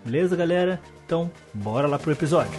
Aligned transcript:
Beleza, 0.04 0.34
galera? 0.34 0.80
Então, 1.06 1.30
bora 1.54 1.86
lá 1.86 2.00
pro 2.00 2.10
episódio. 2.10 2.58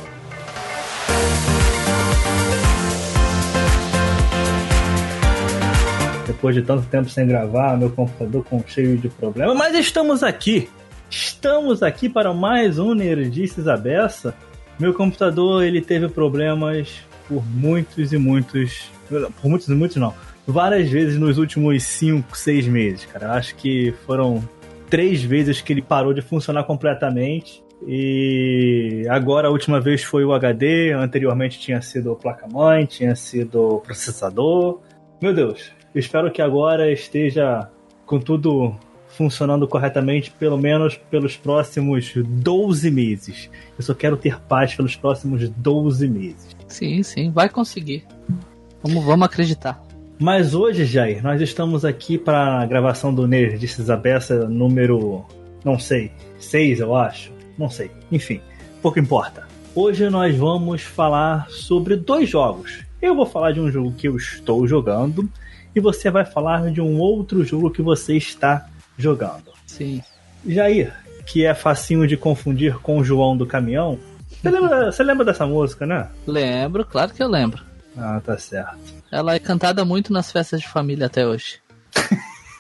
Depois 6.32 6.56
de 6.56 6.62
tanto 6.62 6.88
tempo 6.88 7.10
sem 7.10 7.28
gravar, 7.28 7.78
meu 7.78 7.90
computador 7.90 8.46
com 8.46 8.64
cheio 8.66 8.98
de 8.98 9.10
problemas, 9.10 9.54
mas 9.58 9.76
estamos 9.76 10.24
aqui. 10.24 10.70
Estamos 11.10 11.84
aqui 11.84 12.08
para 12.08 12.34
mais 12.34 12.80
um 12.80 12.94
Nerdices 12.94 13.68
Abessa. 13.68 14.34
Meu 14.80 14.94
computador 14.94 15.62
ele 15.62 15.82
teve 15.82 16.08
problemas 16.08 17.02
por 17.28 17.46
muitos 17.46 18.14
e 18.14 18.18
muitos, 18.18 18.90
por 19.10 19.50
muitos 19.50 19.68
e 19.68 19.74
muitos 19.74 19.98
não, 19.98 20.14
várias 20.48 20.90
vezes 20.90 21.20
nos 21.20 21.38
últimos 21.38 21.84
5, 21.84 22.38
6 22.38 22.68
meses, 22.68 23.06
cara. 23.06 23.34
Acho 23.34 23.54
que 23.56 23.94
foram 24.06 24.42
três 24.90 25.22
vezes 25.22 25.60
que 25.60 25.74
ele 25.74 25.82
parou 25.82 26.14
de 26.14 26.22
funcionar 26.22 26.64
completamente. 26.64 27.62
E 27.86 29.06
agora 29.10 29.50
a 29.50 29.52
última 29.52 29.82
vez 29.82 30.02
foi 30.02 30.24
o 30.24 30.32
HD, 30.32 30.94
anteriormente 30.94 31.60
tinha 31.60 31.82
sido 31.82 32.16
placa-mãe, 32.16 32.86
tinha 32.86 33.18
sido 33.18 33.82
processador. 33.86 34.80
Meu 35.22 35.36
Deus, 35.36 35.72
espero 35.94 36.32
que 36.32 36.42
agora 36.42 36.92
esteja 36.92 37.70
com 38.08 38.20
tudo 38.20 38.76
funcionando 39.10 39.68
corretamente, 39.68 40.32
pelo 40.32 40.58
menos 40.58 40.98
pelos 40.98 41.38
próximos 41.38 42.12
12 42.16 42.90
meses. 42.90 43.48
Eu 43.78 43.84
só 43.84 43.94
quero 43.94 44.18
ter 44.18 44.40
paz 44.40 44.74
pelos 44.74 44.96
próximos 44.96 45.48
12 45.48 46.08
meses. 46.08 46.56
Sim, 46.68 47.04
sim, 47.04 47.30
vai 47.30 47.50
conseguir. 47.50 48.04
Vamos, 48.82 49.06
vamos 49.06 49.28
acreditar. 49.28 49.80
Mas 50.18 50.56
hoje, 50.56 50.86
Jair, 50.86 51.22
nós 51.22 51.40
estamos 51.40 51.86
aqui 51.86 52.18
para 52.18 52.60
a 52.60 52.66
gravação 52.66 53.14
do 53.14 53.28
Nerdices 53.28 53.92
Abessa 53.92 54.48
número, 54.48 55.24
não 55.64 55.78
sei, 55.78 56.12
6, 56.40 56.80
eu 56.80 56.96
acho. 56.96 57.32
Não 57.60 57.70
sei. 57.70 57.92
Enfim, 58.12 58.42
pouco 58.82 58.98
importa. 58.98 59.48
Hoje 59.76 60.10
nós 60.10 60.36
vamos 60.36 60.82
falar 60.82 61.48
sobre 61.52 61.96
dois 61.96 62.28
jogos. 62.28 62.90
Eu 63.02 63.16
vou 63.16 63.26
falar 63.26 63.52
de 63.52 63.60
um 63.60 63.72
jogo 63.72 63.94
que 63.94 64.08
eu 64.08 64.16
estou 64.16 64.68
jogando 64.68 65.28
e 65.76 65.80
você 65.80 66.12
vai 66.12 66.24
falar 66.24 66.70
de 66.70 66.80
um 66.80 67.00
outro 67.00 67.44
jogo 67.44 67.72
que 67.72 67.82
você 67.82 68.16
está 68.16 68.68
jogando. 68.96 69.52
Sim. 69.66 70.04
Jair, 70.46 70.94
que 71.26 71.44
é 71.44 71.54
facinho 71.56 72.08
de 72.08 72.16
confundir 72.16 72.78
com 72.78 73.00
o 73.00 73.04
João 73.04 73.36
do 73.36 73.48
caminhão. 73.48 73.98
Você 74.30 74.50
lembra, 74.52 74.92
você 74.92 75.04
lembra 75.04 75.26
dessa 75.26 75.48
música, 75.48 75.86
né? 75.86 76.10
Lembro, 76.28 76.86
claro 76.86 77.12
que 77.12 77.24
eu 77.24 77.28
lembro. 77.28 77.64
Ah, 77.98 78.22
tá 78.24 78.38
certo. 78.38 78.78
Ela 79.12 79.34
é 79.34 79.40
cantada 79.40 79.84
muito 79.84 80.14
nas 80.14 80.32
festas 80.32 80.62
de 80.62 80.68
família 80.68 81.08
até 81.08 81.26
hoje. 81.26 81.60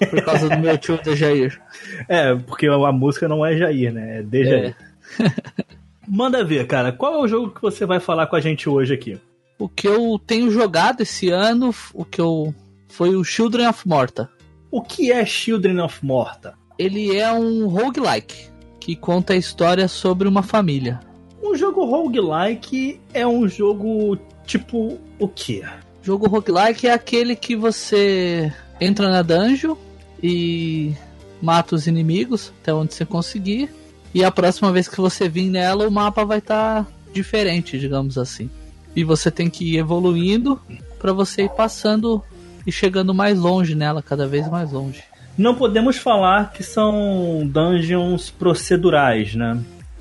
Por 0.09 0.23
causa 0.23 0.49
do 0.49 0.57
meu 0.57 0.75
tio 0.77 0.99
de 1.01 1.15
Jair. 1.15 1.61
É, 2.07 2.33
porque 2.35 2.67
a 2.67 2.91
música 2.91 3.27
não 3.27 3.45
é 3.45 3.55
Jair, 3.55 3.93
né? 3.93 4.19
É 4.19 4.23
de 4.23 4.43
Jair. 4.43 4.75
É. 5.19 5.31
Manda 6.07 6.43
ver, 6.43 6.65
cara. 6.65 6.91
Qual 6.91 7.13
é 7.13 7.17
o 7.17 7.27
jogo 7.27 7.51
que 7.51 7.61
você 7.61 7.85
vai 7.85 7.99
falar 7.99 8.27
com 8.27 8.35
a 8.35 8.41
gente 8.41 8.67
hoje 8.67 8.93
aqui? 8.93 9.19
O 9.61 9.69
que 9.69 9.87
eu 9.87 10.19
tenho 10.25 10.49
jogado 10.49 11.01
esse 11.01 11.29
ano, 11.29 11.71
o 11.93 12.03
que 12.03 12.19
eu 12.19 12.51
foi 12.87 13.15
o 13.15 13.23
Children 13.23 13.67
of 13.67 13.87
Morta. 13.87 14.27
O 14.71 14.81
que 14.81 15.11
é 15.11 15.23
Children 15.23 15.81
of 15.81 16.03
Morta? 16.03 16.55
Ele 16.79 17.15
é 17.15 17.31
um 17.31 17.67
roguelike 17.67 18.49
que 18.79 18.95
conta 18.95 19.33
a 19.33 19.37
história 19.37 19.87
sobre 19.87 20.27
uma 20.27 20.41
família. 20.41 20.99
Um 21.43 21.53
jogo 21.53 21.85
roguelike 21.85 22.99
é 23.13 23.27
um 23.27 23.47
jogo 23.47 24.17
tipo 24.47 24.97
o 25.19 25.27
quê? 25.27 25.63
Jogo 26.01 26.27
roguelike 26.27 26.87
é 26.87 26.93
aquele 26.93 27.35
que 27.35 27.55
você 27.55 28.51
entra 28.79 29.11
na 29.11 29.21
dungeon 29.21 29.75
e 30.23 30.91
mata 31.39 31.75
os 31.75 31.85
inimigos 31.85 32.51
até 32.63 32.73
onde 32.73 32.95
você 32.95 33.05
conseguir. 33.05 33.69
E 34.11 34.23
a 34.23 34.31
próxima 34.31 34.71
vez 34.71 34.87
que 34.87 34.99
você 34.99 35.29
vir 35.29 35.51
nela, 35.51 35.87
o 35.87 35.91
mapa 35.91 36.25
vai 36.25 36.39
estar 36.39 36.83
tá 36.83 36.91
diferente, 37.13 37.77
digamos 37.77 38.17
assim. 38.17 38.49
E 38.95 39.03
você 39.03 39.31
tem 39.31 39.49
que 39.49 39.73
ir 39.73 39.77
evoluindo 39.77 40.59
para 40.99 41.13
você 41.13 41.43
ir 41.43 41.49
passando 41.49 42.21
e 42.65 42.71
chegando 42.71 43.13
mais 43.13 43.39
longe 43.39 43.75
nela, 43.75 44.01
cada 44.01 44.27
vez 44.27 44.47
mais 44.49 44.71
longe. 44.71 45.03
Não 45.37 45.55
podemos 45.55 45.97
falar 45.97 46.51
que 46.51 46.63
são 46.63 47.41
dungeons 47.45 48.29
procedurais, 48.29 49.33
né? 49.33 49.59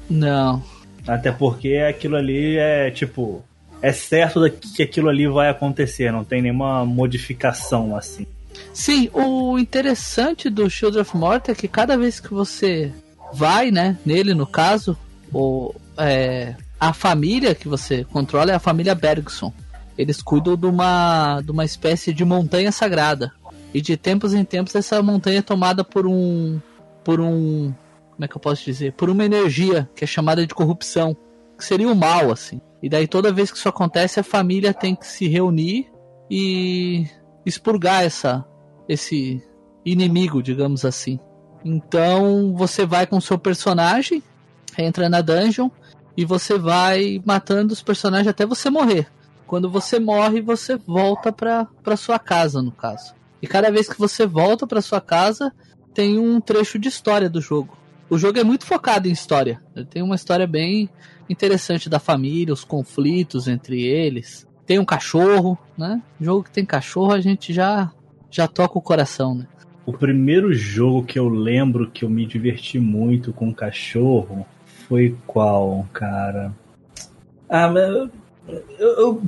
Não. 0.08 0.62
Até 1.06 1.32
porque 1.32 1.76
aquilo 1.76 2.16
ali 2.16 2.56
é 2.56 2.90
tipo 2.90 3.42
é 3.82 3.92
certo 3.92 4.42
que 4.76 4.82
aquilo 4.82 5.08
ali 5.08 5.26
vai 5.26 5.48
acontecer, 5.48 6.12
não 6.12 6.22
tem 6.22 6.42
nenhuma 6.42 6.84
modificação 6.84 7.96
assim. 7.96 8.26
Sim, 8.74 9.08
o 9.12 9.58
interessante 9.58 10.50
do 10.50 10.68
Shield 10.68 10.98
of 10.98 11.16
Morta 11.16 11.52
é 11.52 11.54
que 11.54 11.66
cada 11.66 11.96
vez 11.96 12.20
que 12.20 12.32
você 12.32 12.92
vai, 13.32 13.70
né, 13.70 13.96
nele 14.04 14.34
no 14.34 14.46
caso, 14.46 14.96
o, 15.32 15.74
é, 15.96 16.54
a 16.80 16.94
família 16.94 17.54
que 17.54 17.68
você 17.68 18.04
controla 18.04 18.52
é 18.52 18.54
a 18.54 18.58
família 18.58 18.94
Bergson. 18.94 19.52
Eles 19.98 20.22
cuidam 20.22 20.56
de 20.56 20.64
uma, 20.64 21.42
de 21.42 21.50
uma 21.50 21.64
espécie 21.64 22.10
de 22.12 22.24
montanha 22.24 22.72
sagrada. 22.72 23.30
E 23.74 23.82
de 23.82 23.96
tempos 23.98 24.32
em 24.32 24.42
tempos 24.44 24.74
essa 24.74 25.02
montanha 25.02 25.41
é 25.41 25.42
tomada 25.42 25.84
por 25.84 26.06
um. 26.06 26.58
por 27.04 27.20
um. 27.20 27.72
Como 28.12 28.24
é 28.24 28.26
que 28.26 28.34
eu 28.34 28.41
posso 28.41 28.64
dizer? 28.64 28.94
Por 28.94 29.10
uma 29.10 29.24
energia 29.24 29.88
que 29.94 30.04
é 30.04 30.06
chamada 30.06 30.46
de 30.46 30.54
corrupção. 30.54 31.14
Que 31.56 31.64
seria 31.64 31.86
o 31.86 31.94
mal, 31.94 32.32
assim. 32.32 32.62
E 32.82 32.88
daí 32.88 33.06
toda 33.06 33.32
vez 33.32 33.50
que 33.50 33.58
isso 33.58 33.68
acontece, 33.68 34.18
a 34.18 34.24
família 34.24 34.72
tem 34.72 34.97
que 34.97 35.06
se 35.06 35.28
reunir 35.28 35.86
e 36.30 37.06
expurgar 37.44 38.02
essa, 38.02 38.42
esse 38.88 39.42
inimigo, 39.84 40.42
digamos 40.42 40.86
assim. 40.86 41.20
Então 41.62 42.54
você 42.56 42.86
vai 42.86 43.06
com 43.06 43.20
seu 43.20 43.38
personagem, 43.38 44.22
entra 44.78 45.10
na 45.10 45.20
dungeon 45.20 45.68
e 46.16 46.25
você 46.25 46.59
vai 46.59 47.21
matando 47.25 47.72
os 47.72 47.82
personagens 47.82 48.28
até 48.28 48.44
você 48.44 48.71
morrer. 48.71 49.06
Quando 49.47 49.69
você 49.69 49.98
morre, 49.98 50.41
você 50.41 50.76
volta 50.76 51.32
para 51.32 51.66
para 51.82 51.97
sua 51.97 52.19
casa, 52.19 52.62
no 52.62 52.71
caso. 52.71 53.15
E 53.43 53.47
cada 53.47 53.71
vez 53.71 53.88
que 53.88 53.98
você 53.98 54.26
volta 54.26 54.66
para 54.66 54.82
sua 54.82 55.00
casa, 55.00 55.53
tem 55.94 56.19
um 56.19 56.41
trecho 56.41 56.78
de 56.78 56.88
história 56.88 57.28
do 57.28 57.41
jogo. 57.41 57.76
O 58.09 58.19
jogo 58.19 58.38
é 58.38 58.44
muito 58.44 58.66
focado 58.66 59.09
em 59.09 59.12
história. 59.12 59.60
Ele 59.75 59.87
tem 59.87 60.03
uma 60.03 60.15
história 60.15 60.47
bem 60.47 60.88
interessante 61.28 61.88
da 61.88 61.98
família, 61.98 62.53
os 62.53 62.65
conflitos 62.65 63.48
entre 63.48 63.82
eles. 63.82 64.47
Tem 64.66 64.78
um 64.78 64.84
cachorro, 64.84 65.59
né? 65.77 66.03
Jogo 66.21 66.44
que 66.44 66.50
tem 66.50 66.65
cachorro, 66.65 67.12
a 67.12 67.21
gente 67.21 67.53
já 67.53 67.91
já 68.31 68.47
toca 68.47 68.78
o 68.78 68.82
coração, 68.82 69.34
né? 69.34 69.47
O 69.84 69.92
primeiro 69.92 70.53
jogo 70.53 71.04
que 71.04 71.19
eu 71.19 71.28
lembro 71.28 71.91
que 71.91 72.04
eu 72.04 72.10
me 72.10 72.25
diverti 72.25 72.78
muito 72.78 73.32
com 73.32 73.53
cachorro 73.53 74.47
foi 74.90 75.16
qual, 75.24 75.86
cara? 75.92 76.52
Ah, 77.48 77.72
eu, 78.76 78.88
eu, 78.98 79.22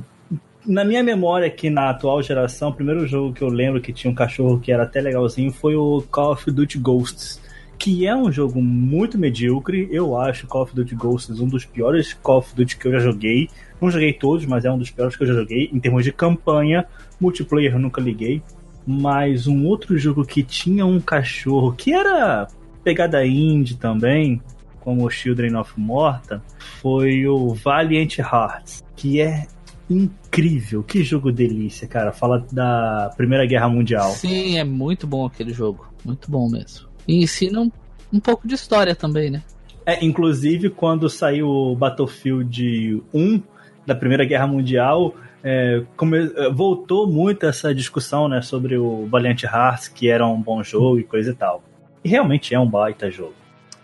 na 0.65 0.83
minha 0.83 1.01
memória 1.01 1.47
aqui 1.47 1.69
na 1.69 1.89
atual 1.89 2.21
geração, 2.21 2.69
o 2.69 2.73
primeiro 2.73 3.07
jogo 3.07 3.33
que 3.33 3.41
eu 3.41 3.47
lembro 3.47 3.79
que 3.79 3.93
tinha 3.93 4.11
um 4.11 4.15
cachorro 4.15 4.59
que 4.59 4.73
era 4.73 4.83
até 4.83 4.99
legalzinho 4.99 5.53
foi 5.53 5.73
o 5.73 6.03
Call 6.11 6.33
of 6.33 6.51
Duty 6.51 6.77
Ghosts 6.79 7.41
que 7.79 8.05
é 8.05 8.15
um 8.15 8.31
jogo 8.31 8.61
muito 8.61 9.17
medíocre. 9.17 9.89
Eu 9.91 10.17
acho 10.17 10.47
Call 10.47 10.63
of 10.63 10.75
Duty 10.75 10.95
Ghosts 10.95 11.39
um 11.39 11.47
dos 11.47 11.65
piores 11.65 12.13
Call 12.13 12.39
of 12.39 12.53
Duty 12.55 12.77
que 12.77 12.87
eu 12.87 12.91
já 12.93 12.99
joguei. 12.99 13.49
Não 13.81 13.89
joguei 13.89 14.13
todos, 14.13 14.45
mas 14.45 14.65
é 14.65 14.71
um 14.71 14.77
dos 14.77 14.91
piores 14.91 15.15
que 15.15 15.23
eu 15.23 15.27
já 15.27 15.33
joguei. 15.33 15.69
Em 15.71 15.79
termos 15.79 16.03
de 16.03 16.11
campanha, 16.11 16.85
multiplayer 17.19 17.73
eu 17.73 17.79
nunca 17.79 18.01
liguei. 18.01 18.41
Mas 18.85 19.47
um 19.47 19.65
outro 19.65 19.97
jogo 19.97 20.25
que 20.25 20.43
tinha 20.43 20.85
um 20.85 20.99
cachorro 20.99 21.73
que 21.73 21.93
era 21.93 22.47
pegada 22.83 23.25
indie 23.25 23.75
também, 23.75 24.41
como 24.83 25.05
o 25.05 25.09
Children 25.09 25.55
of 25.55 25.71
Morta, 25.77 26.43
foi 26.81 27.25
o 27.25 27.53
Valiant 27.53 28.19
Hearts, 28.19 28.83
que 28.95 29.21
é 29.21 29.47
incrível. 29.89 30.83
Que 30.83 31.03
jogo 31.03 31.31
delícia, 31.31 31.87
cara. 31.87 32.11
Fala 32.11 32.45
da 32.51 33.13
Primeira 33.15 33.45
Guerra 33.45 33.69
Mundial. 33.69 34.11
Sim, 34.11 34.57
é 34.57 34.63
muito 34.63 35.07
bom 35.07 35.25
aquele 35.25 35.53
jogo. 35.53 35.87
Muito 36.03 36.29
bom 36.29 36.49
mesmo. 36.49 36.87
E 37.07 37.23
ensina 37.23 37.61
um, 37.61 37.71
um 38.11 38.19
pouco 38.19 38.45
de 38.45 38.55
história 38.55 38.93
também, 38.93 39.29
né? 39.29 39.41
É, 39.85 40.03
inclusive 40.03 40.69
quando 40.69 41.09
saiu 41.09 41.47
o 41.47 41.75
Battlefield 41.75 43.03
1 43.13 43.41
da 43.85 43.95
Primeira 43.95 44.25
Guerra 44.25 44.47
Mundial, 44.47 45.15
é, 45.43 45.83
come, 45.95 46.31
é, 46.35 46.49
voltou 46.49 47.07
muito 47.07 47.45
essa 47.45 47.73
discussão 47.73 48.27
né, 48.27 48.41
sobre 48.41 48.77
o 48.77 49.05
Valiant 49.07 49.43
Hearts, 49.43 49.87
que 49.87 50.09
era 50.09 50.25
um 50.25 50.41
bom 50.41 50.63
jogo 50.63 50.99
e 50.99 51.03
coisa 51.03 51.31
e 51.31 51.35
tal. 51.35 51.63
E 52.03 52.09
realmente 52.09 52.53
é 52.53 52.59
um 52.59 52.67
baita 52.67 53.09
jogo. 53.09 53.42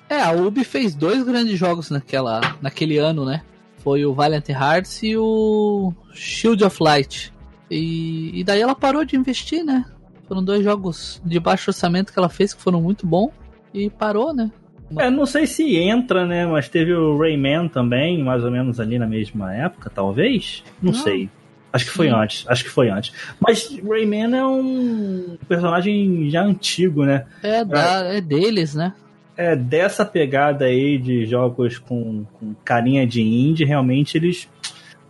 É, 0.09 0.21
a 0.21 0.31
Ubi 0.31 0.63
fez 0.63 0.95
dois 0.95 1.23
grandes 1.23 1.57
jogos 1.57 1.91
naquela, 1.91 2.41
naquele 2.61 2.97
ano, 2.97 3.23
né? 3.23 3.43
Foi 3.77 4.05
o 4.05 4.13
Valiant 4.13 4.49
Hearts 4.49 5.03
e 5.03 5.15
o 5.15 5.93
Shield 6.13 6.63
of 6.63 6.81
Light. 6.81 7.31
E, 7.69 8.39
e 8.39 8.43
daí 8.43 8.59
ela 8.59 8.73
parou 8.73 9.05
de 9.05 9.15
investir, 9.15 9.63
né? 9.63 9.85
Foram 10.27 10.43
dois 10.43 10.63
jogos 10.63 11.21
de 11.23 11.39
baixo 11.39 11.69
orçamento 11.69 12.11
que 12.11 12.19
ela 12.19 12.29
fez 12.29 12.53
que 12.53 12.61
foram 12.61 12.81
muito 12.81 13.05
bons 13.05 13.31
e 13.73 13.89
parou, 13.89 14.33
né? 14.33 14.51
É, 14.97 15.09
não 15.09 15.25
sei 15.25 15.45
se 15.45 15.77
entra, 15.77 16.25
né? 16.25 16.45
Mas 16.47 16.67
teve 16.67 16.91
o 16.93 17.17
Rayman 17.17 17.67
também, 17.67 18.23
mais 18.23 18.43
ou 18.43 18.49
menos 18.49 18.79
ali 18.79 18.97
na 18.97 19.05
mesma 19.05 19.53
época, 19.53 19.91
talvez. 19.93 20.63
Não, 20.81 20.91
não. 20.91 20.99
sei. 20.99 21.29
Acho 21.71 21.85
que 21.85 21.91
foi 21.91 22.07
Sim. 22.07 22.15
antes. 22.15 22.45
Acho 22.47 22.63
que 22.63 22.69
foi 22.69 22.89
antes. 22.89 23.13
Mas 23.39 23.79
Rayman 23.87 24.35
é 24.35 24.45
um 24.45 25.37
personagem 25.47 26.27
já 26.31 26.43
antigo, 26.43 27.05
né? 27.05 27.25
É, 27.43 27.63
da, 27.63 28.05
é 28.05 28.19
deles, 28.19 28.73
né? 28.73 28.93
É, 29.39 29.55
dessa 29.55 30.03
pegada 30.03 30.65
aí 30.65 30.97
de 30.97 31.25
jogos 31.25 31.77
com, 31.77 32.25
com 32.33 32.53
carinha 32.65 33.07
de 33.07 33.21
indie, 33.21 33.63
realmente 33.63 34.17
eles 34.17 34.49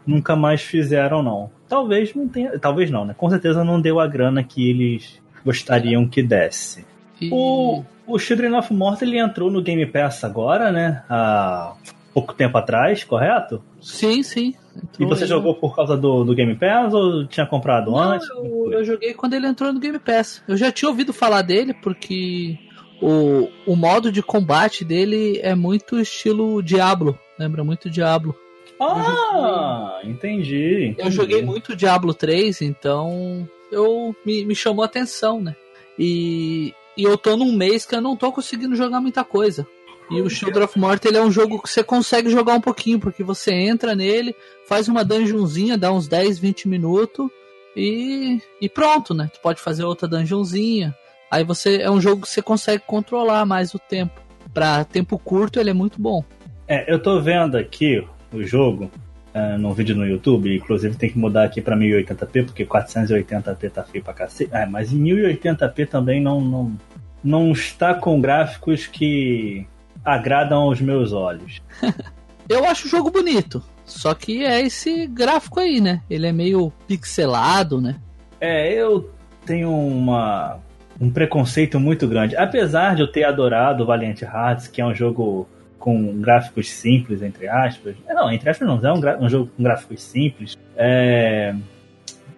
nunca 0.06 0.36
mais 0.36 0.62
fizeram, 0.62 1.24
não. 1.24 1.50
Talvez 1.68 2.14
não 2.14 2.28
tenha. 2.28 2.60
Talvez 2.60 2.92
não, 2.92 3.06
né? 3.06 3.16
Com 3.18 3.28
certeza 3.28 3.64
não 3.64 3.82
deu 3.82 4.00
a 4.00 4.06
grana 4.06 4.44
que 4.44 4.70
eles 4.70 5.20
gostariam 5.44 6.08
que 6.08 6.22
desse. 6.22 6.86
E... 7.20 7.28
O, 7.32 7.84
o 8.06 8.20
Children 8.20 8.54
of 8.54 8.72
Morta 8.72 9.04
ele 9.04 9.18
entrou 9.18 9.50
no 9.50 9.64
Game 9.64 9.84
Pass 9.88 10.24
agora, 10.24 10.72
né? 10.72 11.04
Há 11.10 11.74
pouco 12.14 12.36
tempo 12.36 12.56
atrás, 12.56 13.04
correto? 13.04 13.64
Sim, 13.82 14.22
sim. 14.22 14.54
Entrou 14.76 15.08
e 15.08 15.10
você 15.10 15.24
aí. 15.24 15.30
jogou 15.30 15.56
por 15.56 15.76
causa 15.76 15.98
do, 15.98 16.24
do 16.24 16.36
Game 16.36 16.56
Pass 16.56 16.94
ou 16.94 17.26
tinha 17.26 17.48
comprado 17.48 17.90
Não, 17.90 17.98
antes? 17.98 18.30
Eu, 18.30 18.74
eu 18.74 18.86
joguei 18.86 19.16
quando 19.16 19.34
ele 19.34 19.48
entrou 19.48 19.74
no 19.74 19.80
Game 19.80 19.98
Pass. 19.98 20.44
Eu 20.48 20.56
já 20.56 20.72
tinha 20.72 20.88
ouvido 20.88 21.12
falar 21.12 21.42
dele 21.42 21.74
porque 21.74 22.60
o, 23.02 23.50
o 23.66 23.76
modo 23.76 24.12
de 24.12 24.22
combate 24.22 24.84
dele 24.84 25.40
é 25.42 25.56
muito 25.56 26.00
estilo 26.00 26.62
Diablo. 26.62 27.18
Lembra 27.38 27.64
muito 27.64 27.90
Diablo. 27.90 28.36
Ah, 28.80 30.00
eu 30.04 30.10
entendi, 30.10 30.88
entendi, 30.88 31.02
Eu 31.02 31.12
joguei 31.12 31.42
muito 31.42 31.76
Diablo 31.76 32.14
3, 32.14 32.62
então 32.62 33.48
eu 33.72 34.16
me, 34.26 34.46
me 34.46 34.56
chamou 34.56 34.84
a 34.84 34.86
atenção, 34.86 35.42
né? 35.42 35.56
E, 35.98 36.74
e 36.96 37.04
eu 37.04 37.18
tô 37.18 37.36
num 37.36 37.52
mês 37.52 37.86
que 37.86 37.94
eu 37.94 38.02
não 38.02 38.16
tô 38.16 38.32
conseguindo 38.32 38.76
jogar 38.76 39.02
muita 39.02 39.24
coisa. 39.24 39.68
E 40.10 40.22
o 40.22 40.30
Children 40.30 40.64
of 40.64 40.80
Morta 40.80 41.08
ele 41.08 41.18
é 41.18 41.22
um 41.22 41.32
jogo 41.32 41.62
que 41.62 41.70
você 41.70 41.84
consegue 41.84 42.30
jogar 42.30 42.56
um 42.56 42.62
pouquinho, 42.62 43.00
porque 43.00 43.24
você 43.24 43.54
entra 43.54 43.94
nele, 43.94 44.36
faz 44.66 44.88
uma 44.88 45.04
dungeonzinha, 45.04 45.78
dá 45.78 45.92
uns 45.92 46.08
10, 46.08 46.40
20 46.40 46.68
minutos 46.68 47.30
e, 47.76 48.42
e 48.60 48.68
pronto, 48.68 49.14
né? 49.14 49.30
Tu 49.32 49.40
pode 49.40 49.62
fazer 49.62 49.84
outra 49.84 50.08
dungeonzinha. 50.08 50.98
Aí 51.30 51.44
você 51.44 51.82
é 51.82 51.90
um 51.90 52.02
jogo 52.02 52.24
que 52.24 52.30
você 52.30 52.42
consegue 52.42 52.84
controlar 52.86 53.46
mais 53.46 53.74
o 53.74 53.80
tempo. 53.80 54.22
Para 54.54 54.84
tempo 54.84 55.18
curto 55.18 55.60
ele 55.60 55.70
é 55.70 55.74
muito 55.74 56.02
bom. 56.02 56.24
É, 56.68 56.92
eu 56.92 57.00
tô 57.02 57.20
vendo 57.22 57.56
aqui 57.58 58.04
o 58.34 58.44
jogo 58.44 58.92
uh, 59.34 59.58
num 59.58 59.74
vídeo 59.74 59.96
no 59.96 60.06
YouTube, 60.06 60.56
inclusive 60.56 60.96
tem 60.96 61.10
que 61.10 61.18
mudar 61.18 61.44
aqui 61.44 61.62
para 61.62 61.76
1080p, 61.76 62.46
porque 62.46 62.66
480p 62.66 63.72
tá 63.72 63.84
feio 63.84 64.04
pra 64.04 64.14
cacete. 64.14 64.50
É, 64.54 64.66
mas 64.66 64.92
em 64.92 65.02
1080p 65.02 65.88
também 65.88 66.22
não, 66.22 66.42
não, 66.42 66.78
não 67.24 67.52
está 67.52 67.94
com 67.94 68.20
gráficos 68.20 68.88
que 68.88 69.68
agradam 70.04 70.60
aos 70.60 70.82
meus 70.82 71.12
olhos. 71.12 71.62
eu 72.50 72.66
acho 72.66 72.88
o 72.88 72.90
jogo 72.90 73.12
bonito. 73.12 73.64
Só 73.86 74.14
que 74.14 74.46
é 74.46 74.62
esse 74.62 75.08
gráfico 75.08 75.60
aí, 75.60 75.82
né? 75.82 76.02
Ele 76.10 76.28
é 76.28 76.32
meio 76.32 76.72
pixelado, 76.88 77.82
né? 77.82 77.96
É, 78.40 78.72
eu 78.72 79.10
tenho 79.46 79.76
uma, 79.76 80.60
um 81.00 81.10
preconceito 81.10 81.80
muito 81.80 82.08
grande. 82.08 82.36
Apesar 82.36 82.96
de 82.96 83.02
eu 83.02 83.08
ter 83.08 83.24
adorado 83.24 83.86
Valiant 83.86 84.22
Hearts, 84.22 84.68
que 84.68 84.82
é 84.82 84.86
um 84.86 84.94
jogo 84.94 85.48
com 85.80 86.20
gráficos 86.20 86.70
simples, 86.70 87.22
entre 87.22 87.48
aspas. 87.48 87.96
Não, 88.08 88.32
entre 88.32 88.50
aspas 88.50 88.68
não, 88.68 88.80
é 88.86 88.94
um, 88.94 89.26
um 89.26 89.30
jogo 89.30 89.50
com 89.56 89.64
gráficos 89.64 90.04
simples. 90.04 90.58
É... 90.76 91.56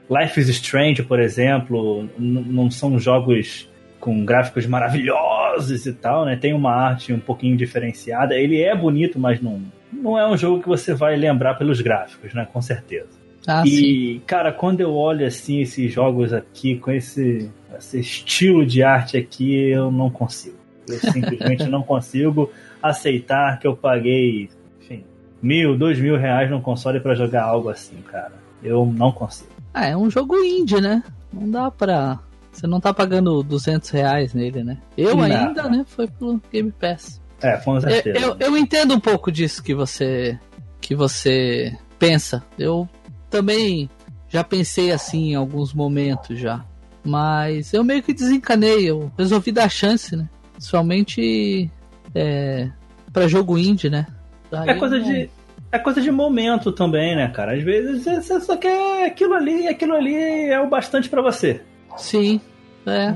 Life 0.10 0.40
is 0.40 0.50
Strange, 0.50 1.04
por 1.04 1.20
exemplo, 1.20 2.08
não 2.20 2.70
são 2.70 3.00
jogos 3.00 3.70
com 4.00 4.26
gráficos 4.26 4.66
maravilhosos 4.66 5.86
e 5.86 5.94
tal, 5.94 6.26
né? 6.26 6.36
Tem 6.36 6.54
uma 6.54 6.72
arte 6.72 7.14
um 7.14 7.20
pouquinho 7.20 7.56
diferenciada. 7.56 8.36
Ele 8.36 8.62
é 8.62 8.76
bonito, 8.76 9.18
mas 9.18 9.42
não, 9.42 9.62
não 9.92 10.18
é 10.20 10.28
um 10.28 10.36
jogo 10.36 10.62
que 10.62 10.68
você 10.68 10.94
vai 10.94 11.16
lembrar 11.16 11.54
pelos 11.54 11.80
gráficos, 11.80 12.34
né? 12.34 12.46
Com 12.52 12.62
certeza. 12.62 13.22
Ah, 13.48 13.64
e, 13.66 13.70
sim. 13.70 14.22
cara, 14.28 14.52
quando 14.52 14.82
eu 14.82 14.94
olho 14.94 15.26
assim 15.26 15.62
esses 15.62 15.92
jogos 15.92 16.34
aqui, 16.34 16.76
com 16.76 16.92
esse, 16.92 17.50
esse 17.82 18.00
estilo 18.00 18.66
de 18.66 18.84
arte 18.84 19.18
aqui, 19.18 19.70
eu 19.70 19.92
não 19.92 20.10
consigo. 20.10 20.58
Eu 20.88 21.00
simplesmente 21.00 21.66
não 21.70 21.84
consigo 21.84 22.50
aceitar 22.82 23.60
que 23.60 23.68
eu 23.68 23.76
paguei, 23.76 24.50
enfim, 24.80 25.04
mil, 25.42 25.78
dois 25.78 26.00
mil 26.00 26.18
reais 26.18 26.50
num 26.50 26.62
console 26.62 27.00
para 27.00 27.16
jogar 27.16 27.44
algo 27.44 27.70
assim, 27.70 27.98
cara. 28.02 28.34
Eu 28.64 28.86
não 28.86 29.12
consigo. 29.12 29.50
Ah, 29.74 29.88
é 29.88 29.98
um 29.98 30.10
jogo 30.10 30.36
indie, 30.38 30.80
né? 30.80 31.04
Não 31.34 31.50
dá 31.50 31.72
pra 31.72 32.20
você 32.52 32.68
não 32.68 32.80
tá 32.80 32.94
pagando 32.94 33.42
200 33.44 33.90
reais 33.90 34.34
nele, 34.34 34.64
né? 34.64 34.78
Eu 34.98 35.16
não. 35.16 35.24
ainda, 35.24 35.70
né? 35.70 35.86
Foi 35.88 36.08
pelo 36.08 36.42
Game 36.52 36.72
Pass. 36.72 37.22
É, 37.42 37.58
com 37.58 37.80
certeza. 37.80 38.20
Eu, 38.20 38.32
eu, 38.32 38.38
eu, 38.40 38.58
entendo 38.58 38.94
um 38.94 39.00
pouco 39.00 39.32
disso 39.32 39.64
que 39.64 39.74
você 39.74 40.38
que 40.80 40.94
você 40.94 41.76
pensa. 41.98 42.44
Eu 42.60 42.88
também 43.30 43.90
já 44.28 44.44
pensei 44.44 44.92
assim 44.92 45.32
em 45.32 45.36
alguns 45.36 45.74
momentos 45.74 46.38
já. 46.38 46.66
Mas 47.04 47.74
eu 47.74 47.84
meio 47.84 48.04
que 48.04 48.14
desencanei, 48.14 48.90
eu 48.90 49.12
resolvi 49.18 49.52
dar 49.52 49.70
chance, 49.70 50.16
né? 50.16 50.30
Principalmente 50.54 51.70
é, 52.14 52.70
para 53.12 53.28
jogo 53.28 53.58
indie, 53.58 53.90
né? 53.90 54.06
Daí 54.52 54.70
é 54.70 54.74
coisa 54.76 55.00
de 55.00 55.30
é 55.72 55.80
coisa 55.80 56.02
de 56.02 56.12
momento 56.12 56.72
também, 56.72 57.16
né, 57.16 57.30
cara? 57.30 57.54
Às 57.54 57.64
vezes 57.64 58.04
você 58.04 58.40
só 58.42 58.58
quer 58.58 59.06
aquilo 59.06 59.34
ali, 59.34 59.68
aquilo 59.68 59.96
ali 59.96 60.16
é 60.50 60.60
o 60.60 60.68
bastante 60.68 61.08
para 61.08 61.22
você. 61.22 61.62
Sim, 61.98 62.42
é. 62.86 63.16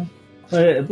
é 0.54 0.84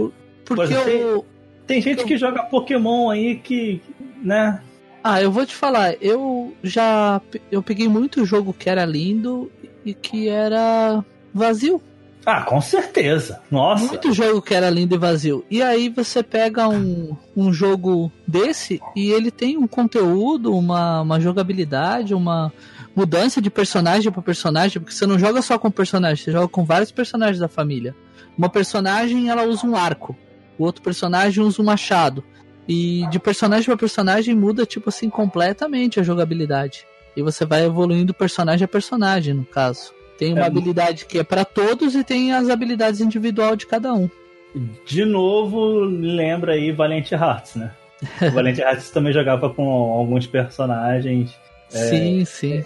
porque 0.45 0.73
eu, 0.73 1.25
tem, 1.65 1.81
tem 1.81 1.81
gente 1.81 2.01
eu... 2.01 2.05
que 2.05 2.17
joga 2.17 2.43
Pokémon 2.43 3.09
aí 3.09 3.37
que, 3.37 3.81
né? 4.21 4.61
Ah, 5.01 5.21
eu 5.21 5.31
vou 5.31 5.45
te 5.45 5.55
falar, 5.55 5.95
eu 6.01 6.53
já 6.61 7.21
eu 7.51 7.63
peguei 7.63 7.87
muito 7.87 8.25
jogo 8.25 8.53
que 8.53 8.69
era 8.69 8.85
lindo 8.85 9.51
e 9.85 9.93
que 9.93 10.27
era 10.27 11.03
vazio. 11.33 11.81
Ah, 12.25 12.41
com 12.41 12.61
certeza. 12.61 13.41
Nossa. 13.51 13.85
Muito 13.85 14.13
jogo 14.13 14.41
que 14.41 14.53
era 14.53 14.69
lindo 14.69 14.95
e 14.95 14.97
vazio. 14.97 15.45
E 15.49 15.61
aí 15.61 15.89
você 15.89 16.23
pega 16.23 16.67
um, 16.67 17.15
um 17.35 17.51
jogo 17.51 18.11
desse 18.27 18.81
e 18.95 19.11
ele 19.11 19.29
tem 19.29 19.57
um 19.57 19.67
conteúdo, 19.67 20.55
uma, 20.55 21.01
uma 21.01 21.19
jogabilidade, 21.19 22.13
uma, 22.13 22.51
mudança 22.95 23.41
de 23.41 23.49
personagem 23.49 24.11
para 24.11 24.21
personagem, 24.21 24.81
porque 24.81 24.95
você 24.95 25.05
não 25.05 25.17
joga 25.17 25.41
só 25.41 25.57
com 25.57 25.69
personagem, 25.71 26.23
você 26.23 26.31
joga 26.31 26.47
com 26.47 26.63
vários 26.63 26.91
personagens 26.91 27.39
da 27.39 27.47
família. 27.47 27.95
Uma 28.37 28.49
personagem 28.49 29.29
ela 29.29 29.43
usa 29.43 29.65
um 29.65 29.75
arco, 29.75 30.15
o 30.57 30.63
outro 30.63 30.81
personagem 30.81 31.43
usa 31.43 31.61
um 31.61 31.65
machado. 31.65 32.23
E 32.67 33.05
de 33.09 33.19
personagem 33.19 33.65
para 33.65 33.75
personagem 33.75 34.33
muda 34.33 34.65
tipo 34.65 34.87
assim 34.87 35.09
completamente 35.09 35.99
a 35.99 36.03
jogabilidade. 36.03 36.85
E 37.15 37.21
você 37.21 37.45
vai 37.45 37.65
evoluindo 37.65 38.13
personagem 38.13 38.63
a 38.63 38.67
personagem, 38.67 39.33
no 39.33 39.43
caso. 39.43 39.93
Tem 40.23 40.33
uma 40.33 40.43
é. 40.43 40.47
habilidade 40.47 41.05
que 41.05 41.19
é 41.19 41.23
para 41.23 41.45
todos 41.45 41.95
e 41.95 42.03
tem 42.03 42.33
as 42.33 42.49
habilidades 42.49 43.01
individual 43.01 43.55
de 43.55 43.65
cada 43.65 43.93
um. 43.93 44.09
De 44.85 45.03
novo, 45.03 45.79
lembra 45.79 46.53
aí 46.53 46.71
Valiant 46.71 47.11
Hearts, 47.11 47.55
né? 47.55 47.71
Valiant 48.33 48.59
Hearts 48.59 48.89
também 48.91 49.11
jogava 49.13 49.49
com 49.49 49.63
alguns 49.63 50.27
personagens. 50.27 51.35
Sim, 51.69 52.21
é, 52.21 52.25
sim 52.25 52.63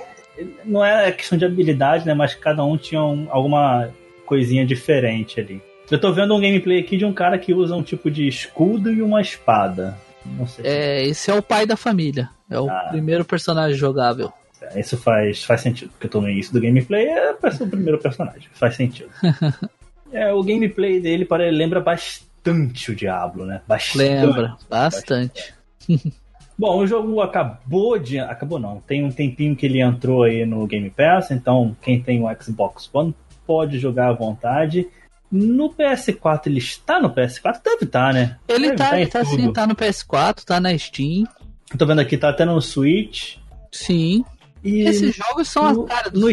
não 0.65 0.83
é 0.83 1.11
questão 1.11 1.37
de 1.37 1.45
habilidade, 1.45 2.05
né? 2.05 2.13
Mas 2.13 2.35
cada 2.35 2.63
um 2.63 2.77
tinha 2.77 3.01
um, 3.01 3.27
alguma 3.29 3.89
coisinha 4.25 4.65
diferente 4.65 5.39
ali. 5.39 5.61
Eu 5.89 5.99
tô 5.99 6.11
vendo 6.11 6.35
um 6.35 6.41
gameplay 6.41 6.79
aqui 6.79 6.97
de 6.97 7.05
um 7.05 7.13
cara 7.13 7.37
que 7.37 7.53
usa 7.53 7.75
um 7.75 7.83
tipo 7.83 8.11
de 8.11 8.27
escudo 8.27 8.91
e 8.91 9.01
uma 9.01 9.21
espada. 9.21 9.97
Não 10.25 10.45
sei. 10.45 10.65
É, 10.65 11.03
esse 11.05 11.31
é 11.31 11.33
o 11.33 11.41
pai 11.41 11.65
da 11.65 11.77
família. 11.77 12.29
É 12.49 12.59
o 12.59 12.69
ah. 12.69 12.87
primeiro 12.89 13.23
personagem 13.23 13.77
jogável. 13.77 14.31
Isso 14.75 14.97
faz, 14.97 15.43
faz 15.43 15.61
sentido, 15.61 15.89
porque 15.91 16.07
eu 16.07 16.11
tô 16.11 16.21
no 16.21 16.29
início 16.29 16.53
do 16.53 16.61
gameplay, 16.61 17.05
é 17.05 17.31
o 17.31 17.67
primeiro 17.67 17.99
personagem. 17.99 18.49
Faz 18.53 18.75
sentido. 18.75 19.09
é, 20.11 20.33
o 20.33 20.43
gameplay 20.43 20.99
dele 20.99 21.25
para, 21.25 21.49
lembra 21.49 21.79
bastante 21.79 22.91
o 22.91 22.95
Diablo, 22.95 23.45
né? 23.45 23.61
Bastante. 23.67 23.97
Lembra, 23.97 24.57
bastante. 24.69 25.53
bastante. 25.87 26.17
Bom, 26.57 26.79
o 26.79 26.87
jogo 26.87 27.21
acabou 27.21 27.99
de. 27.99 28.17
Acabou 28.17 28.57
não. 28.57 28.81
Tem 28.81 29.03
um 29.03 29.11
tempinho 29.11 29.55
que 29.55 29.65
ele 29.65 29.79
entrou 29.79 30.23
aí 30.23 30.43
no 30.43 30.65
Game 30.65 30.89
Pass, 30.89 31.29
então 31.29 31.75
quem 31.81 32.01
tem 32.01 32.23
o 32.23 32.43
Xbox 32.43 32.89
One 32.91 33.13
pode 33.45 33.77
jogar 33.77 34.09
à 34.09 34.13
vontade. 34.13 34.87
No 35.31 35.69
PS4, 35.69 36.47
ele 36.47 36.57
está 36.57 36.99
no 36.99 37.13
PS4? 37.13 37.61
Deve 37.63 37.85
estar, 37.85 38.07
tá, 38.07 38.13
né? 38.13 38.37
Ele 38.47 38.69
Deve 38.69 38.77
tá, 38.77 38.89
tá 38.89 38.99
ele 38.99 39.09
tá 39.09 39.25
sim, 39.25 39.53
tá 39.53 39.67
no 39.67 39.75
PS4, 39.75 40.43
tá 40.43 40.59
na 40.59 40.75
Steam. 40.77 41.25
Eu 41.71 41.77
tô 41.77 41.85
vendo 41.85 41.99
aqui, 41.99 42.17
tá 42.17 42.29
até 42.29 42.45
no 42.45 42.59
Switch. 42.61 43.35
Sim. 43.71 44.23
E 44.63 44.81
Esses 44.81 45.15
jogos 45.15 45.47
são 45.47 45.73
no, 45.73 45.83
as 45.83 45.89
caras 45.89 46.11
do... 46.11 46.29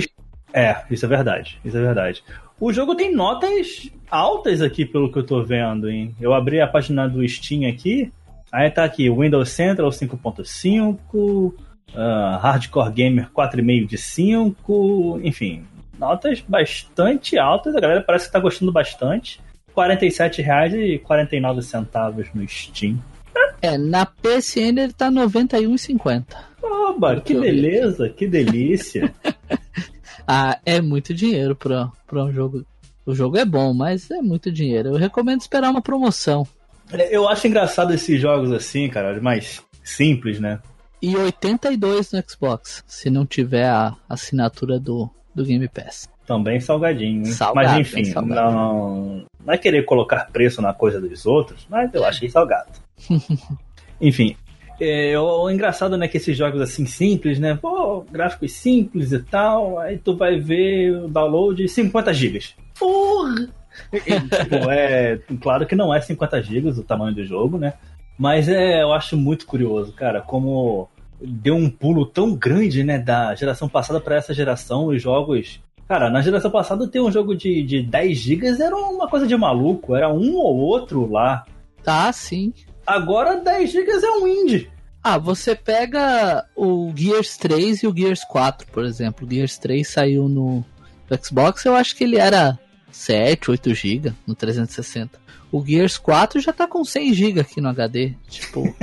É, 0.53 0.85
isso 0.91 1.05
é 1.05 1.09
verdade. 1.09 1.61
Isso 1.65 1.77
é 1.77 1.81
verdade. 1.81 2.23
O 2.61 2.73
jogo 2.73 2.95
tem 2.95 3.13
notas 3.15 3.91
altas 4.09 4.63
aqui, 4.63 4.87
pelo 4.87 5.11
que 5.11 5.19
eu 5.19 5.27
tô 5.27 5.43
vendo, 5.43 5.91
hein? 5.91 6.15
Eu 6.21 6.33
abri 6.33 6.61
a 6.61 6.69
página 6.69 7.09
do 7.09 7.29
Steam 7.29 7.69
aqui. 7.69 8.13
Aí 8.53 8.71
tá 8.71 8.85
aqui, 8.85 9.11
Windows 9.11 9.51
Central 9.51 9.91
5.5, 9.91 10.97
uh, 11.15 11.53
Hardcore 12.41 12.93
Gamer 12.93 13.29
4,5 13.33 13.87
de 13.89 13.99
5, 13.99 15.21
enfim. 15.25 15.65
notas 15.99 16.41
bastante 16.41 17.37
altas. 17.37 17.75
A 17.75 17.81
galera 17.81 18.01
parece 18.01 18.27
que 18.27 18.33
tá 18.33 18.39
gostando 18.39 18.71
bastante. 18.71 19.41
R$ 19.77 19.83
47,49 19.83 22.29
no 22.33 22.49
Steam. 22.49 23.03
É, 23.65 23.79
na 23.79 24.05
PSN 24.05 24.79
ele 24.79 24.93
tá 24.93 25.09
R$ 25.09 25.15
91,50. 25.15 26.25
Oba, 26.63 27.19
que 27.23 27.33
beleza, 27.33 28.11
que 28.11 28.27
delícia. 28.27 29.11
ah, 30.29 30.59
é 30.67 30.83
muito 30.83 31.15
dinheiro 31.15 31.57
pra, 31.57 31.91
pra 32.07 32.25
um 32.25 32.31
jogo. 32.31 32.67
O 33.07 33.15
jogo 33.15 33.39
é 33.39 33.45
bom, 33.47 33.73
mas 33.73 34.11
é 34.11 34.21
muito 34.21 34.53
dinheiro. 34.53 34.91
Eu 34.91 34.97
recomendo 34.97 35.41
esperar 35.41 35.71
uma 35.71 35.81
promoção. 35.81 36.47
Eu 37.11 37.27
acho 37.27 37.47
engraçado 37.47 37.95
esses 37.95 38.21
jogos 38.21 38.53
assim, 38.53 38.87
cara, 38.91 39.19
mais 39.23 39.63
simples, 39.83 40.39
né? 40.39 40.61
E 41.01 41.17
82 41.17 42.13
no 42.13 42.23
Xbox, 42.29 42.85
se 42.87 43.09
não 43.09 43.25
tiver 43.25 43.67
a 43.67 43.97
assinatura 44.07 44.79
do, 44.79 45.09
do 45.35 45.43
Game 45.43 45.67
Pass. 45.69 46.07
Também 46.27 46.61
salgadinho, 46.61 47.27
hein? 47.27 47.33
Salgado, 47.33 47.67
mas 47.67 47.81
enfim, 47.81 48.13
não, 48.27 49.25
não 49.43 49.55
é 49.55 49.57
querer 49.57 49.87
colocar 49.87 50.31
preço 50.31 50.61
na 50.61 50.75
coisa 50.75 51.01
dos 51.01 51.25
outros, 51.25 51.67
mas 51.71 51.93
eu 51.95 52.05
achei 52.05 52.29
salgado. 52.29 52.84
enfim, 54.01 54.37
é, 54.81 55.19
o, 55.19 55.49
engraçado, 55.51 55.97
né, 55.97 56.09
que 56.09 56.17
esses 56.17 56.37
jogos 56.37 56.61
assim 56.61 56.85
simples, 56.87 57.39
né? 57.39 57.59
Pô, 57.61 58.05
gráficos 58.11 58.53
simples 58.53 59.13
e 59.13 59.21
tal, 59.21 59.79
aí 59.79 59.99
tu 59.99 60.17
vai 60.17 60.39
ver 60.39 60.91
o 61.05 61.09
download 61.09 61.67
50 61.69 62.13
gigas. 62.13 62.55
Porra! 62.79 63.49
tipo, 63.93 64.71
é, 64.71 65.19
claro 65.41 65.67
que 65.67 65.75
não 65.75 65.95
é 65.95 66.01
50 66.01 66.43
gigas 66.43 66.79
o 66.79 66.85
tamanho 66.85 67.15
do 67.15 67.25
jogo, 67.25 67.59
né? 67.59 67.75
Mas 68.19 68.49
é, 68.49 68.83
eu 68.83 68.93
acho 68.93 69.17
muito 69.17 69.47
curioso, 69.47 69.93
cara, 69.93 70.21
como 70.21 70.89
deu 71.21 71.55
um 71.55 71.71
pulo 71.71 72.07
tão 72.07 72.35
grande, 72.35 72.85
né, 72.85 72.99
da 72.99 73.35
geração 73.35 73.69
passada 73.69 74.01
para 74.01 74.17
essa 74.17 74.35
geração, 74.35 74.87
os 74.87 75.03
jogos. 75.03 75.61
Cara, 75.89 76.11
na 76.11 76.23
geração 76.23 76.51
passada 76.51 76.89
ter 76.89 77.01
um 77.01 77.13
jogo 77.13 77.35
de, 77.35 77.63
de 77.63 77.83
10 77.83 78.19
gigas 78.19 78.61
era 78.61 78.75
uma 78.75 79.09
coisa 79.09 79.27
de 79.27 79.37
maluco, 79.37 79.95
era 79.95 80.09
um 80.09 80.37
ou 80.37 80.57
outro 80.57 81.11
lá. 81.11 81.45
Tá, 81.83 82.11
sim. 82.13 82.53
Agora 82.87 83.37
10 83.37 83.71
GB 83.71 83.91
é 83.91 84.11
um 84.11 84.29
indie. 84.29 84.71
Ah, 85.03 85.19
você 85.19 85.55
pega 85.55 86.47
o 86.57 86.91
Gears 86.97 87.37
3 87.37 87.83
e 87.83 87.87
o 87.87 87.95
Gears 87.95 88.25
4, 88.25 88.67
por 88.69 88.85
exemplo. 88.85 89.27
O 89.27 89.31
Gears 89.31 89.59
3 89.59 89.87
saiu 89.87 90.29
no 90.29 90.65
Xbox, 91.23 91.65
eu 91.65 91.75
acho 91.75 91.95
que 91.95 92.05
ele 92.05 92.17
era 92.17 92.59
7, 92.91 93.51
8 93.51 93.75
GB 93.75 94.15
no 94.27 94.35
360. 94.35 95.21
O 95.53 95.65
Gears 95.65 95.99
4 95.99 96.41
já 96.41 96.53
tá 96.53 96.67
com 96.67 96.85
100 96.85 97.15
GB 97.15 97.41
aqui 97.41 97.61
no 97.61 97.69
HD. 97.69 98.15
Tipo, 98.29 98.75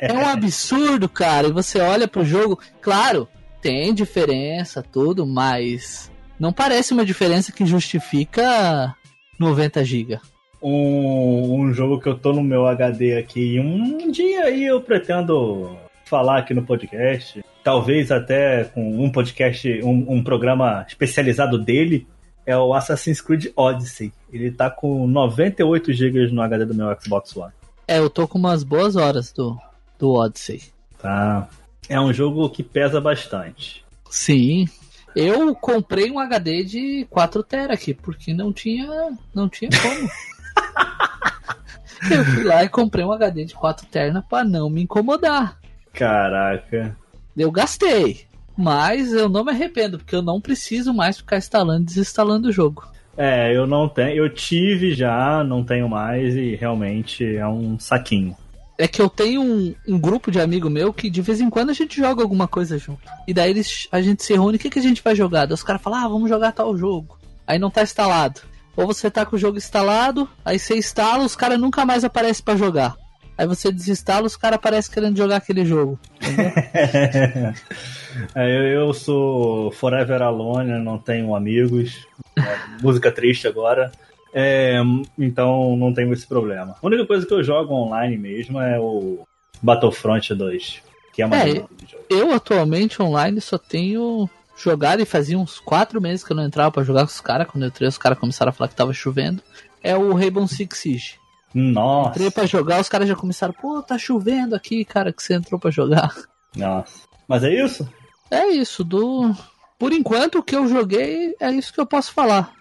é 0.00 0.12
um 0.12 0.26
absurdo, 0.26 1.08
cara. 1.08 1.48
E 1.48 1.52
você 1.52 1.78
olha 1.78 2.08
pro 2.08 2.24
jogo, 2.24 2.58
claro, 2.80 3.28
tem 3.60 3.92
diferença, 3.92 4.82
tudo, 4.82 5.26
mas 5.26 6.10
não 6.38 6.52
parece 6.52 6.94
uma 6.94 7.04
diferença 7.04 7.52
que 7.52 7.66
justifica 7.66 8.96
90 9.38 9.84
GB 9.84 10.20
um, 10.62 11.60
um 11.60 11.72
jogo 11.72 12.00
que 12.00 12.08
eu 12.08 12.18
tô 12.18 12.32
no 12.32 12.42
meu 12.42 12.66
HD 12.66 13.16
aqui. 13.16 13.58
Um 13.58 14.10
dia 14.10 14.44
aí 14.44 14.64
eu 14.64 14.80
pretendo 14.80 15.76
falar 16.04 16.38
aqui 16.38 16.52
no 16.52 16.62
podcast. 16.62 17.44
Talvez 17.62 18.10
até 18.10 18.64
com 18.64 19.04
um 19.04 19.10
podcast, 19.10 19.68
um, 19.82 20.14
um 20.14 20.24
programa 20.24 20.84
especializado 20.88 21.58
dele. 21.58 22.06
É 22.46 22.56
o 22.56 22.74
Assassin's 22.74 23.20
Creed 23.20 23.46
Odyssey. 23.54 24.12
Ele 24.32 24.50
tá 24.50 24.70
com 24.70 25.06
98 25.06 25.92
GB 25.92 26.26
no 26.32 26.42
HD 26.42 26.64
do 26.64 26.74
meu 26.74 26.88
Xbox 27.00 27.36
One. 27.36 27.52
É, 27.86 27.98
eu 27.98 28.10
tô 28.10 28.26
com 28.26 28.38
umas 28.38 28.62
boas 28.62 28.96
horas 28.96 29.32
do, 29.32 29.58
do 29.98 30.12
Odyssey. 30.14 30.62
Tá. 30.98 31.48
É 31.88 32.00
um 32.00 32.12
jogo 32.12 32.48
que 32.50 32.62
pesa 32.62 33.00
bastante. 33.00 33.84
Sim. 34.08 34.66
Eu 35.14 35.54
comprei 35.54 36.10
um 36.10 36.18
HD 36.18 36.64
de 36.64 37.06
4 37.10 37.42
TB 37.42 37.72
aqui, 37.72 37.94
porque 37.94 38.32
não 38.32 38.52
tinha, 38.52 38.88
não 39.34 39.48
tinha 39.48 39.70
como. 39.70 40.08
eu 42.10 42.24
fui 42.24 42.44
lá 42.44 42.64
e 42.64 42.68
comprei 42.68 43.04
um 43.04 43.12
HD 43.12 43.44
de 43.44 43.54
4 43.54 43.86
terna 43.86 44.24
para 44.28 44.44
não 44.44 44.70
me 44.70 44.82
incomodar. 44.82 45.58
Caraca. 45.92 46.96
Eu 47.36 47.50
gastei, 47.50 48.26
mas 48.56 49.12
eu 49.12 49.28
não 49.28 49.44
me 49.44 49.50
arrependo, 49.50 49.98
porque 49.98 50.14
eu 50.14 50.22
não 50.22 50.40
preciso 50.40 50.92
mais 50.92 51.18
ficar 51.18 51.38
instalando 51.38 51.82
e 51.82 51.86
desinstalando 51.86 52.48
o 52.48 52.52
jogo. 52.52 52.86
É, 53.16 53.54
eu 53.54 53.66
não 53.66 53.88
tenho, 53.88 54.16
eu 54.16 54.32
tive 54.32 54.94
já, 54.94 55.44
não 55.44 55.64
tenho 55.64 55.88
mais 55.88 56.34
e 56.34 56.54
realmente 56.54 57.36
é 57.36 57.46
um 57.46 57.78
saquinho. 57.78 58.36
É 58.78 58.88
que 58.88 59.02
eu 59.02 59.10
tenho 59.10 59.42
um, 59.42 59.74
um 59.86 59.98
grupo 59.98 60.30
de 60.30 60.40
amigo 60.40 60.70
meu 60.70 60.90
que 60.90 61.10
de 61.10 61.20
vez 61.20 61.38
em 61.38 61.50
quando 61.50 61.68
a 61.68 61.74
gente 61.74 61.98
joga 61.98 62.22
alguma 62.22 62.48
coisa 62.48 62.78
junto. 62.78 63.02
E 63.28 63.34
daí 63.34 63.50
eles, 63.50 63.86
a 63.92 64.00
gente 64.00 64.22
se 64.22 64.32
reúne, 64.32 64.56
o 64.56 64.58
que, 64.58 64.70
que 64.70 64.78
a 64.78 64.82
gente 64.82 65.02
vai 65.02 65.14
jogar? 65.14 65.44
Daí 65.44 65.54
os 65.54 65.62
caras 65.62 65.82
falam, 65.82 65.98
ah, 65.98 66.08
vamos 66.08 66.30
jogar 66.30 66.52
tal 66.52 66.74
jogo. 66.74 67.18
Aí 67.46 67.58
não 67.58 67.70
tá 67.70 67.82
instalado. 67.82 68.40
Ou 68.76 68.86
você 68.86 69.10
tá 69.10 69.26
com 69.26 69.36
o 69.36 69.38
jogo 69.38 69.58
instalado, 69.58 70.28
aí 70.44 70.58
você 70.58 70.76
instala, 70.76 71.24
os 71.24 71.36
caras 71.36 71.58
nunca 71.58 71.84
mais 71.84 72.04
aparecem 72.04 72.44
para 72.44 72.56
jogar. 72.56 72.96
Aí 73.36 73.46
você 73.46 73.72
desinstala, 73.72 74.26
os 74.26 74.36
caras 74.36 74.56
aparecem 74.56 74.92
querendo 74.92 75.16
jogar 75.16 75.36
aquele 75.36 75.64
jogo. 75.64 75.98
é, 78.34 78.76
eu, 78.76 78.92
sou 78.92 79.70
Forever 79.72 80.20
Alone, 80.20 80.84
não 80.84 80.98
tenho 80.98 81.34
amigos. 81.34 82.06
Música 82.82 83.10
triste 83.10 83.48
agora. 83.48 83.90
É, 84.34 84.78
então 85.18 85.76
não 85.76 85.92
tenho 85.92 86.12
esse 86.12 86.26
problema. 86.26 86.76
A 86.80 86.86
única 86.86 87.06
coisa 87.06 87.26
que 87.26 87.32
eu 87.32 87.42
jogo 87.42 87.72
online 87.72 88.18
mesmo 88.18 88.60
é 88.60 88.78
o 88.78 89.26
Battlefront 89.62 90.34
2, 90.34 90.82
que 91.12 91.22
é 91.22 91.26
mais 91.26 91.54
é, 91.54 91.64
Eu 92.08 92.32
atualmente 92.32 93.02
online 93.02 93.40
só 93.40 93.58
tenho 93.58 94.28
jogar 94.62 95.00
e 95.00 95.04
fazia 95.04 95.38
uns 95.38 95.58
quatro 95.58 96.00
meses 96.00 96.24
que 96.24 96.32
eu 96.32 96.36
não 96.36 96.44
entrava 96.44 96.70
para 96.70 96.82
jogar 96.82 97.02
com 97.02 97.12
os 97.12 97.20
caras. 97.20 97.46
Quando 97.48 97.64
eu 97.64 97.68
entrei, 97.68 97.88
os 97.88 97.98
caras 97.98 98.18
começaram 98.18 98.50
a 98.50 98.52
falar 98.52 98.68
que 98.68 98.76
tava 98.76 98.92
chovendo. 98.92 99.42
É 99.82 99.96
o 99.96 100.14
Rainbow 100.14 100.46
Six 100.46 100.78
Siege. 100.78 101.20
Nossa. 101.54 102.10
Entrei 102.10 102.30
pra 102.30 102.46
jogar, 102.46 102.80
os 102.80 102.88
caras 102.88 103.08
já 103.08 103.16
começaram, 103.16 103.52
pô, 103.52 103.82
tá 103.82 103.98
chovendo 103.98 104.54
aqui, 104.54 104.84
cara, 104.84 105.12
que 105.12 105.22
você 105.22 105.34
entrou 105.34 105.58
pra 105.58 105.70
jogar. 105.70 106.14
Nossa. 106.54 107.08
Mas 107.26 107.44
é 107.44 107.64
isso? 107.64 107.88
É 108.30 108.46
isso, 108.48 108.84
do. 108.84 109.34
Por 109.78 109.92
enquanto, 109.92 110.38
o 110.38 110.42
que 110.42 110.54
eu 110.54 110.68
joguei 110.68 111.34
é 111.40 111.50
isso 111.50 111.72
que 111.72 111.80
eu 111.80 111.86
posso 111.86 112.12
falar. 112.12 112.52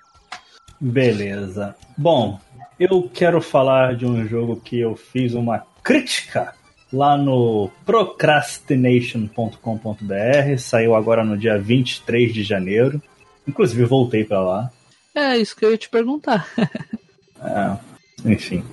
Beleza. 0.79 1.75
Bom, 1.97 2.39
eu 2.79 3.09
quero 3.13 3.41
falar 3.41 3.95
de 3.95 4.05
um 4.05 4.25
jogo 4.25 4.61
que 4.61 4.79
eu 4.79 4.95
fiz 4.95 5.33
uma 5.33 5.65
crítica 5.83 6.53
lá 6.91 7.17
no 7.17 7.69
procrastination.com.br. 7.85 10.57
Saiu 10.57 10.95
agora 10.95 11.23
no 11.23 11.37
dia 11.37 11.57
23 11.57 12.33
de 12.33 12.43
janeiro. 12.43 13.01
Inclusive, 13.47 13.85
voltei 13.85 14.23
para 14.23 14.41
lá. 14.41 14.71
É, 15.15 15.37
isso 15.37 15.55
que 15.55 15.65
eu 15.65 15.71
ia 15.71 15.77
te 15.77 15.89
perguntar. 15.89 16.47
é, 17.41 17.77
enfim. 18.25 18.63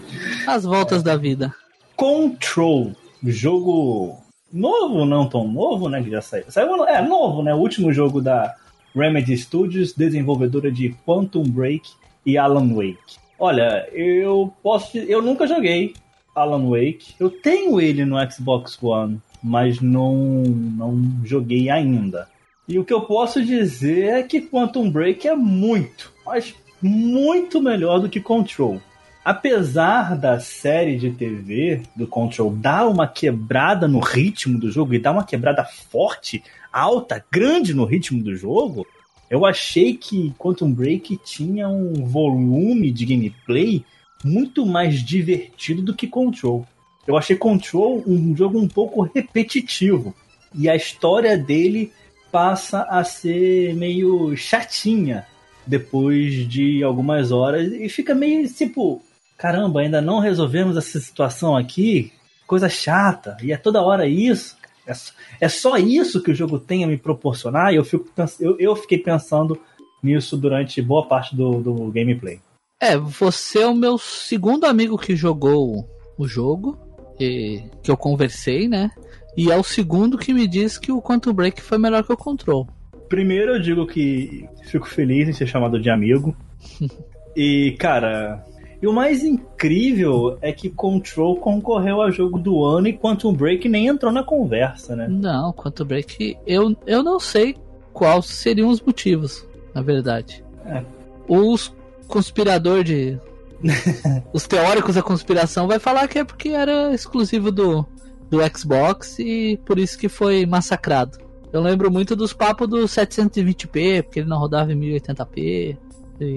As 0.47 0.65
voltas 0.65 1.03
é. 1.03 1.05
da 1.05 1.17
vida. 1.17 1.55
Control, 1.95 2.93
jogo 3.25 4.19
novo, 4.53 5.05
não 5.05 5.29
tão 5.29 5.49
novo, 5.49 5.89
né? 5.89 6.03
Que 6.03 6.11
já 6.11 6.21
saiu. 6.21 6.45
Saiu, 6.49 6.85
é 6.87 7.03
novo, 7.03 7.43
né? 7.43 7.55
O 7.55 7.59
último 7.59 7.93
jogo 7.93 8.21
da 8.21 8.55
Remedy 8.95 9.37
Studios, 9.37 9.93
desenvolvedora 9.93 10.71
de 10.71 10.95
Quantum 11.07 11.45
Break 11.45 11.91
e 12.25 12.39
Alan 12.39 12.75
Wake. 12.75 13.17
Olha, 13.39 13.87
eu 13.93 14.53
posso. 14.63 14.97
Eu 14.97 15.21
nunca 15.21 15.47
joguei, 15.47 15.95
Alan 16.37 16.69
Wake. 16.69 17.15
Eu 17.19 17.31
tenho 17.31 17.81
ele 17.81 18.05
no 18.05 18.17
Xbox 18.31 18.81
One, 18.81 19.21
mas 19.43 19.81
não, 19.81 20.15
não 20.15 21.03
joguei 21.25 21.71
ainda. 21.71 22.29
E 22.69 22.79
o 22.79 22.85
que 22.85 22.93
eu 22.93 23.01
posso 23.01 23.45
dizer 23.45 24.05
é 24.05 24.23
que 24.23 24.43
Quantum 24.43 24.91
Break 24.91 25.27
é 25.27 25.35
muito, 25.35 26.13
mas 26.25 26.55
muito 26.83 27.61
melhor 27.61 28.01
do 28.01 28.09
que 28.09 28.21
Control. 28.21 28.81
Apesar 29.25 30.17
da 30.17 30.39
série 30.39 30.97
de 30.97 31.11
TV 31.11 31.83
do 31.97 32.07
Control 32.07 32.51
dar 32.51 32.87
uma 32.87 33.09
quebrada 33.09 33.89
no 33.89 33.99
ritmo 33.99 34.59
do 34.59 34.71
jogo 34.71 34.95
e 34.95 34.99
dar 34.99 35.13
uma 35.13 35.25
quebrada 35.25 35.65
forte, 35.65 36.45
alta, 36.73 37.25
grande 37.31 37.75
no 37.75 37.85
ritmo 37.85 38.23
do 38.23 38.37
jogo, 38.37 38.87
eu 39.29 39.45
achei 39.45 39.97
que 39.97 40.33
Quantum 40.39 40.73
Break 40.73 41.19
tinha 41.25 41.69
um 41.69 42.05
volume 42.05 42.93
de 42.93 43.05
gameplay 43.05 43.85
muito 44.27 44.67
mais 44.67 45.03
divertido 45.03 45.81
do 45.81 45.95
que 45.95 46.07
Control. 46.07 46.67
Eu 47.07 47.17
achei 47.17 47.37
Control 47.37 48.03
um 48.07 48.37
jogo 48.37 48.59
um 48.59 48.67
pouco 48.67 49.03
repetitivo. 49.03 50.15
E 50.53 50.69
a 50.69 50.75
história 50.75 51.39
dele 51.39 51.93
passa 52.33 52.83
a 52.83 53.05
ser 53.05 53.75
meio 53.75 54.37
chatinha 54.37 55.27
depois 55.67 56.49
de 56.49 56.83
algumas 56.83 57.31
horas 57.31 57.73
e 57.73 57.89
fica 57.89 58.15
meio 58.15 58.49
tipo, 58.53 59.03
caramba, 59.37 59.81
ainda 59.81 60.01
não 60.01 60.19
resolvemos 60.19 60.77
essa 60.77 61.01
situação 61.01 61.57
aqui, 61.57 62.13
coisa 62.47 62.69
chata, 62.69 63.37
e 63.43 63.53
é 63.53 63.57
toda 63.57 63.83
hora 63.83 64.07
isso. 64.07 64.57
É, 64.87 64.93
é 65.41 65.49
só 65.49 65.77
isso 65.77 66.23
que 66.23 66.31
o 66.31 66.35
jogo 66.35 66.59
tem 66.59 66.85
a 66.85 66.87
me 66.87 66.97
proporcionar, 66.97 67.73
e 67.73 67.77
eu, 67.77 67.85
fico, 67.85 68.09
eu, 68.41 68.57
eu 68.59 68.77
fiquei 68.77 68.99
pensando 68.99 69.59
nisso 70.03 70.37
durante 70.37 70.81
boa 70.81 71.07
parte 71.07 71.35
do, 71.35 71.61
do 71.61 71.91
gameplay. 71.91 72.41
É, 72.81 72.97
você 72.97 73.61
é 73.61 73.67
o 73.67 73.75
meu 73.75 73.97
segundo 73.97 74.65
amigo 74.65 74.99
que 74.99 75.17
jogou 75.17 75.89
o 76.19 76.29
jogo, 76.29 76.79
e, 77.19 77.63
que 77.83 77.91
eu 77.91 77.97
conversei, 77.97 78.69
né? 78.69 78.91
E 79.37 79.51
é 79.51 79.57
o 79.57 79.63
segundo 79.63 80.19
que 80.19 80.33
me 80.33 80.47
diz 80.47 80.79
que 80.79 80.93
o 80.93 81.01
Quantum 81.01 81.33
Break 81.33 81.61
foi 81.63 81.79
melhor 81.79 82.05
que 82.05 82.13
o 82.13 82.17
Control. 82.17 82.67
primeiro 83.09 83.55
eu 83.55 83.61
digo 83.61 83.87
que 83.87 84.47
fico 84.65 84.87
feliz 84.87 85.29
em 85.29 85.33
ser 85.33 85.47
chamado 85.47 85.81
de 85.81 85.89
amigo. 85.89 86.37
e, 87.35 87.75
cara, 87.79 88.45
e 88.81 88.87
o 88.87 88.93
mais 88.93 89.25
incrível 89.25 90.37
é 90.43 90.53
que 90.53 90.69
Control 90.69 91.37
concorreu 91.37 92.03
a 92.03 92.11
jogo 92.11 92.39
do 92.39 92.63
ano 92.63 92.89
e 92.89 92.97
Quantum 92.97 93.33
Break 93.33 93.69
nem 93.69 93.87
entrou 93.87 94.13
na 94.13 94.23
conversa, 94.23 94.95
né? 94.95 95.07
Não, 95.09 95.53
Quantum 95.53 95.85
Break, 95.85 96.37
eu, 96.47 96.77
eu 96.87 97.03
não 97.03 97.19
sei 97.19 97.57
quais 97.93 98.27
seriam 98.27 98.69
os 98.69 98.83
motivos, 98.83 99.47
na 99.75 99.81
verdade. 99.81 100.45
É. 100.67 100.85
Os 101.27 101.75
conspirador 102.07 102.85
de. 102.85 103.19
os 104.33 104.47
teóricos 104.47 104.95
da 104.95 105.03
conspiração 105.03 105.67
vai 105.67 105.79
falar 105.79 106.07
que 106.09 106.19
é 106.19 106.25
porque 106.25 106.51
era 106.51 106.93
exclusivo 106.95 107.51
do, 107.51 107.87
do 108.31 108.39
Xbox 108.57 109.19
e 109.19 109.59
por 109.65 109.79
isso 109.79 109.99
que 109.99 110.09
foi 110.09 110.45
massacrado. 110.45 111.19
Eu 111.53 111.63
lembro 111.63 111.91
muito 111.91 112.15
dos 112.15 112.33
papos 112.33 112.69
do 112.69 112.79
720p, 112.85 114.03
porque 114.03 114.21
ele 114.21 114.29
não 114.29 114.39
rodava 114.39 114.73
em 114.73 114.79
1080p. 114.79 115.77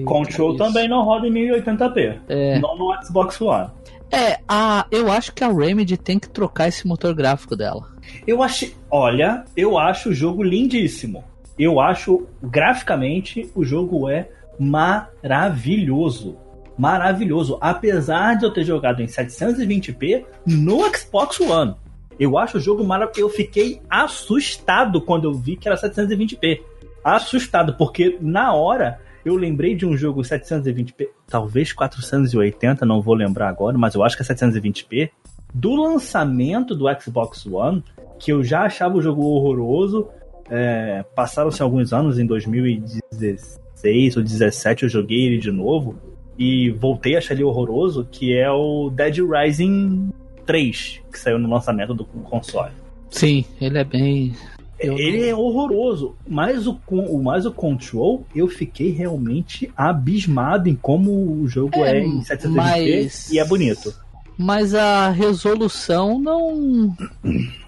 Control 0.04 0.56
também 0.56 0.88
não 0.88 1.04
roda 1.04 1.26
em 1.26 1.32
1080p. 1.32 2.18
É. 2.28 2.58
Não 2.58 2.76
no 2.76 2.94
Xbox 3.02 3.40
One. 3.40 3.68
É, 4.10 4.40
a, 4.48 4.86
eu 4.90 5.10
acho 5.10 5.32
que 5.32 5.44
a 5.44 5.48
Remedy 5.48 5.96
tem 5.96 6.18
que 6.18 6.28
trocar 6.28 6.68
esse 6.68 6.86
motor 6.86 7.14
gráfico 7.14 7.54
dela. 7.54 7.86
Eu 8.26 8.42
acho. 8.42 8.72
Olha, 8.90 9.44
eu 9.56 9.78
acho 9.78 10.10
o 10.10 10.14
jogo 10.14 10.42
lindíssimo. 10.42 11.24
Eu 11.58 11.78
acho, 11.78 12.26
graficamente, 12.42 13.50
o 13.54 13.64
jogo 13.64 14.08
é 14.08 14.28
maravilhoso. 14.60 16.36
Maravilhoso. 16.76 17.56
Apesar 17.60 18.36
de 18.36 18.44
eu 18.44 18.52
ter 18.52 18.64
jogado 18.64 19.02
em 19.02 19.06
720p 19.06 20.24
no 20.46 20.80
Xbox 20.94 21.40
One. 21.40 21.74
Eu 22.18 22.36
acho 22.36 22.58
o 22.58 22.60
jogo 22.60 22.84
maravilhoso. 22.84 23.20
Eu 23.20 23.30
fiquei 23.30 23.80
assustado 23.88 25.00
quando 25.00 25.24
eu 25.24 25.32
vi 25.32 25.56
que 25.56 25.66
era 25.66 25.76
720p. 25.76 26.60
Assustado, 27.02 27.74
porque 27.74 28.18
na 28.20 28.52
hora 28.52 29.00
eu 29.24 29.34
lembrei 29.36 29.74
de 29.74 29.86
um 29.86 29.96
jogo 29.96 30.20
720p, 30.22 31.08
talvez 31.26 31.72
480, 31.72 32.86
não 32.86 33.02
vou 33.02 33.14
lembrar 33.14 33.48
agora, 33.48 33.76
mas 33.76 33.94
eu 33.94 34.02
acho 34.02 34.16
que 34.16 34.22
é 34.22 34.26
720p, 34.26 35.10
do 35.52 35.74
lançamento 35.74 36.74
do 36.74 36.86
Xbox 37.00 37.46
One, 37.46 37.82
que 38.18 38.32
eu 38.32 38.42
já 38.42 38.62
achava 38.62 38.96
o 38.96 39.02
jogo 39.02 39.22
horroroso. 39.22 40.08
É, 40.50 41.04
Passaram-se 41.14 41.62
alguns 41.62 41.92
anos, 41.92 42.18
em 42.18 42.26
2016 42.26 44.16
ou 44.16 44.22
2017 44.22 44.82
eu 44.82 44.88
joguei 44.88 45.26
ele 45.26 45.38
de 45.38 45.50
novo 45.50 45.96
e 46.38 46.70
voltei 46.70 47.14
a 47.14 47.18
achar 47.18 47.34
ele 47.34 47.44
horroroso, 47.44 48.06
que 48.10 48.36
é 48.36 48.50
o 48.50 48.90
Dead 48.90 49.18
Rising 49.18 50.10
3, 50.44 51.00
que 51.12 51.18
saiu 51.18 51.38
no 51.38 51.48
lançamento 51.48 51.94
do 51.94 52.04
console. 52.04 52.72
Sim, 53.10 53.44
ele 53.60 53.78
é 53.78 53.84
bem 53.84 54.34
eu 54.80 54.98
ele 54.98 55.18
não... 55.18 55.28
é 55.28 55.34
horroroso, 55.34 56.16
mas 56.26 56.66
o, 56.66 56.80
o, 56.88 57.22
mais 57.22 57.44
o 57.44 57.52
Control, 57.52 58.24
eu 58.34 58.48
fiquei 58.48 58.90
realmente 58.90 59.70
abismado 59.76 60.68
em 60.70 60.74
como 60.74 61.10
o 61.10 61.46
jogo 61.46 61.84
é, 61.84 61.98
é 61.98 62.02
em 62.02 62.20
720p 62.22 62.48
mas... 62.54 63.30
e 63.30 63.38
é 63.38 63.44
bonito. 63.44 63.94
Mas 64.42 64.74
a 64.74 65.10
resolução 65.10 66.18
não. 66.18 66.96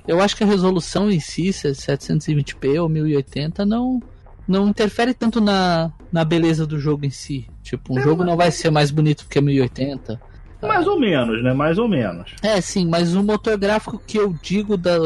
Eu 0.09 0.23
acho 0.23 0.35
que 0.35 0.43
a 0.43 0.47
resolução 0.47 1.11
em 1.11 1.21
si, 1.21 1.52
se 1.52 1.69
é 1.69 1.73
720p 1.73 2.81
ou 2.81 2.88
1080, 2.88 3.67
não, 3.67 4.02
não 4.49 4.69
interfere 4.69 5.12
tanto 5.12 5.38
na, 5.38 5.93
na 6.11 6.25
beleza 6.25 6.67
do 6.67 6.81
jogo 6.81 7.05
em 7.05 7.11
si. 7.11 7.47
Tipo, 7.62 7.93
um 7.93 7.99
é, 7.99 8.02
jogo 8.02 8.25
não 8.25 8.38
vai 8.38 8.50
ser 8.50 8.71
mais 8.71 8.91
bonito 8.91 9.26
que 9.29 9.38
1080. 9.38 10.19
Mais 10.62 10.87
ou 10.87 10.99
menos, 10.99 11.45
né? 11.45 11.52
Mais 11.52 11.76
ou 11.76 11.87
menos. 11.87 12.33
É, 12.43 12.59
sim, 12.62 12.88
mas 12.88 13.14
o 13.14 13.23
motor 13.23 13.59
gráfico 13.59 14.00
que 14.07 14.19
eu 14.19 14.35
digo 14.43 14.79
da, 14.79 14.97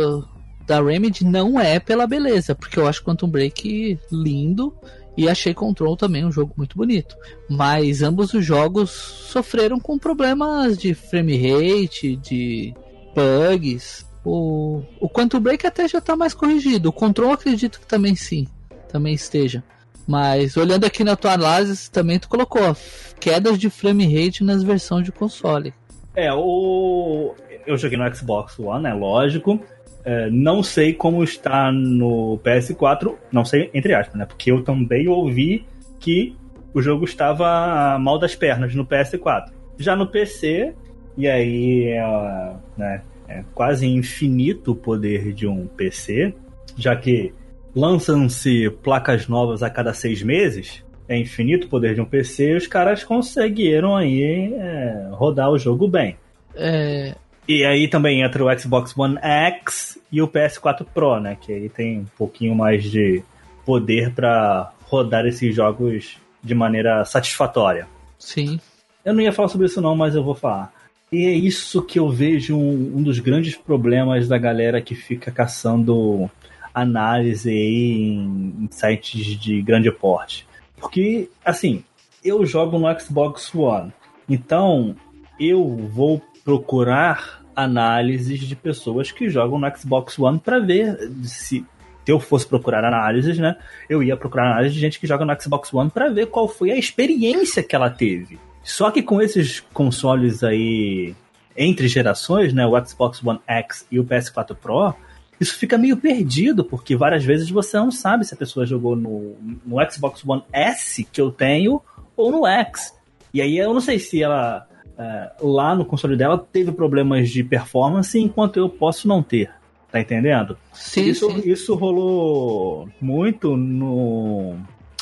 da 0.68 0.80
Remedy 0.80 1.24
não 1.24 1.58
é 1.58 1.80
pela 1.80 2.06
beleza, 2.06 2.54
porque 2.54 2.78
eu 2.78 2.86
acho 2.86 3.02
Quantum 3.02 3.28
Break 3.28 3.98
lindo 4.12 4.72
e 5.16 5.28
achei 5.28 5.54
Control 5.54 5.96
também 5.96 6.24
um 6.24 6.32
jogo 6.32 6.52
muito 6.56 6.76
bonito. 6.76 7.16
Mas 7.48 8.02
ambos 8.02 8.34
os 8.34 8.44
jogos 8.44 8.90
sofreram 8.90 9.80
com 9.80 9.98
problemas 9.98 10.76
de 10.76 10.94
frame 10.94 11.36
rate, 11.36 12.16
de 12.16 12.74
bugs. 13.14 14.06
O, 14.24 14.82
o 15.00 15.08
Quantum 15.08 15.40
Break 15.40 15.66
até 15.66 15.88
já 15.88 15.98
está 15.98 16.16
mais 16.16 16.34
corrigido. 16.34 16.88
O 16.88 16.92
Control 16.92 17.32
acredito 17.32 17.80
que 17.80 17.86
também 17.86 18.14
sim, 18.14 18.46
também 18.88 19.14
esteja. 19.14 19.62
Mas 20.06 20.56
olhando 20.56 20.84
aqui 20.84 21.02
na 21.02 21.16
tua 21.16 21.32
análise, 21.32 21.90
também 21.90 22.18
tu 22.18 22.28
colocou 22.28 22.76
quedas 23.18 23.58
de 23.58 23.70
frame 23.70 24.04
rate 24.04 24.44
nas 24.44 24.62
versões 24.62 25.04
de 25.04 25.12
console. 25.12 25.74
É, 26.14 26.32
o 26.32 27.34
eu 27.66 27.76
joguei 27.76 27.98
no 27.98 28.14
Xbox 28.14 28.58
One, 28.58 28.86
é 28.86 28.94
lógico. 28.94 29.60
É, 30.06 30.30
não 30.30 30.62
sei 30.62 30.94
como 30.94 31.24
está 31.24 31.72
no 31.72 32.38
PS4, 32.44 33.16
não 33.32 33.44
sei 33.44 33.68
entre 33.74 33.92
aspas, 33.92 34.16
né? 34.16 34.24
Porque 34.24 34.52
eu 34.52 34.62
também 34.62 35.08
ouvi 35.08 35.66
que 35.98 36.36
o 36.72 36.80
jogo 36.80 37.04
estava 37.04 37.98
mal 37.98 38.16
das 38.16 38.36
pernas 38.36 38.72
no 38.72 38.86
PS4. 38.86 39.50
Já 39.76 39.96
no 39.96 40.06
PC, 40.06 40.72
e 41.16 41.26
aí 41.26 41.88
é, 41.88 42.52
né, 42.76 43.02
é 43.26 43.42
quase 43.52 43.88
infinito 43.88 44.70
o 44.70 44.76
poder 44.76 45.32
de 45.32 45.48
um 45.48 45.66
PC, 45.66 46.32
já 46.76 46.94
que 46.94 47.34
lançam-se 47.74 48.70
placas 48.84 49.26
novas 49.26 49.60
a 49.64 49.68
cada 49.68 49.92
seis 49.92 50.22
meses, 50.22 50.84
é 51.08 51.18
infinito 51.18 51.66
o 51.66 51.70
poder 51.70 51.96
de 51.96 52.00
um 52.00 52.04
PC, 52.04 52.54
os 52.54 52.68
caras 52.68 53.02
conseguiram 53.02 53.96
aí 53.96 54.54
é, 54.54 55.08
rodar 55.10 55.50
o 55.50 55.58
jogo 55.58 55.88
bem. 55.88 56.16
É, 56.54 57.16
e 57.48 57.64
aí 57.64 57.88
também 57.88 58.22
entra 58.22 58.44
o 58.44 58.58
Xbox 58.58 58.96
One 58.96 59.18
X 59.20 59.98
e 60.10 60.20
o 60.20 60.28
PS4 60.28 60.84
Pro, 60.92 61.20
né? 61.20 61.36
Que 61.40 61.52
aí 61.52 61.68
tem 61.68 62.00
um 62.00 62.06
pouquinho 62.16 62.54
mais 62.54 62.84
de 62.84 63.22
poder 63.64 64.12
para 64.12 64.72
rodar 64.84 65.26
esses 65.26 65.54
jogos 65.54 66.18
de 66.42 66.54
maneira 66.54 67.04
satisfatória. 67.04 67.86
Sim. 68.18 68.58
Eu 69.04 69.14
não 69.14 69.20
ia 69.20 69.32
falar 69.32 69.48
sobre 69.48 69.66
isso 69.66 69.80
não, 69.80 69.94
mas 69.94 70.14
eu 70.14 70.24
vou 70.24 70.34
falar. 70.34 70.72
E 71.12 71.24
é 71.24 71.32
isso 71.32 71.82
que 71.82 71.98
eu 71.98 72.10
vejo 72.10 72.56
um, 72.56 72.96
um 72.96 73.02
dos 73.02 73.20
grandes 73.20 73.54
problemas 73.54 74.26
da 74.26 74.38
galera 74.38 74.80
que 74.80 74.94
fica 74.94 75.30
caçando 75.30 76.28
análise 76.74 77.50
em, 77.50 78.54
em 78.60 78.68
sites 78.70 79.38
de 79.38 79.62
grande 79.62 79.90
porte. 79.90 80.46
Porque, 80.76 81.30
assim, 81.44 81.84
eu 82.24 82.44
jogo 82.44 82.78
no 82.78 83.00
Xbox 83.00 83.54
One. 83.54 83.92
Então, 84.28 84.96
eu 85.38 85.64
vou 85.64 86.20
procurar 86.46 87.42
análises 87.56 88.38
de 88.38 88.54
pessoas 88.54 89.10
que 89.10 89.28
jogam 89.28 89.58
no 89.58 89.76
Xbox 89.76 90.16
One 90.16 90.38
para 90.38 90.60
ver 90.60 90.96
se 91.24 91.66
eu 92.06 92.20
fosse 92.20 92.46
procurar 92.46 92.84
análises, 92.84 93.36
né? 93.36 93.56
Eu 93.90 94.00
ia 94.00 94.16
procurar 94.16 94.52
análises 94.52 94.74
de 94.74 94.80
gente 94.80 95.00
que 95.00 95.08
joga 95.08 95.24
no 95.24 95.42
Xbox 95.42 95.74
One 95.74 95.90
para 95.90 96.08
ver 96.08 96.26
qual 96.26 96.46
foi 96.46 96.70
a 96.70 96.76
experiência 96.76 97.64
que 97.64 97.74
ela 97.74 97.90
teve. 97.90 98.38
Só 98.62 98.92
que 98.92 99.02
com 99.02 99.20
esses 99.20 99.58
consoles 99.72 100.44
aí 100.44 101.16
entre 101.56 101.88
gerações, 101.88 102.54
né, 102.54 102.64
o 102.64 102.86
Xbox 102.86 103.24
One 103.24 103.40
X 103.44 103.84
e 103.90 103.98
o 103.98 104.04
PS4 104.04 104.54
Pro, 104.54 104.94
isso 105.40 105.58
fica 105.58 105.76
meio 105.76 105.96
perdido, 105.96 106.64
porque 106.64 106.94
várias 106.94 107.24
vezes 107.24 107.50
você 107.50 107.76
não 107.76 107.90
sabe 107.90 108.24
se 108.24 108.34
a 108.34 108.36
pessoa 108.36 108.64
jogou 108.64 108.94
no, 108.94 109.34
no 109.64 109.90
Xbox 109.90 110.22
One 110.24 110.44
S 110.52 111.02
que 111.02 111.20
eu 111.20 111.32
tenho 111.32 111.82
ou 112.16 112.30
no 112.30 112.46
X. 112.46 112.94
E 113.34 113.42
aí 113.42 113.58
eu 113.58 113.74
não 113.74 113.80
sei 113.80 113.98
se 113.98 114.22
ela 114.22 114.64
é, 114.98 115.32
lá 115.40 115.74
no 115.74 115.84
console 115.84 116.16
dela 116.16 116.38
teve 116.38 116.72
problemas 116.72 117.30
de 117.30 117.44
performance, 117.44 118.18
enquanto 118.18 118.56
eu 118.56 118.68
posso 118.68 119.06
não 119.06 119.22
ter. 119.22 119.50
Tá 119.90 120.00
entendendo? 120.00 120.58
Sim, 120.72 121.04
isso, 121.04 121.30
sim. 121.30 121.42
isso 121.44 121.74
rolou 121.74 122.88
muito 123.00 123.56
no 123.56 124.56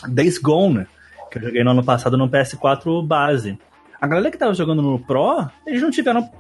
Days 0.09 0.39
Gone, 0.39 0.87
que 1.31 1.39
eu 1.39 1.43
joguei 1.43 1.65
no 1.65 1.71
ano 1.71 1.85
passado 1.85 2.17
no 2.17 2.29
PS4 2.29 3.05
base. 3.05 3.59
A 4.01 4.07
galera 4.07 4.31
que 4.31 4.39
tava 4.39 4.55
jogando 4.55 4.83
no 4.83 4.99
Pro, 4.99 5.49
eles 5.67 5.81
não 5.81 5.91
tiveram, 5.91 6.31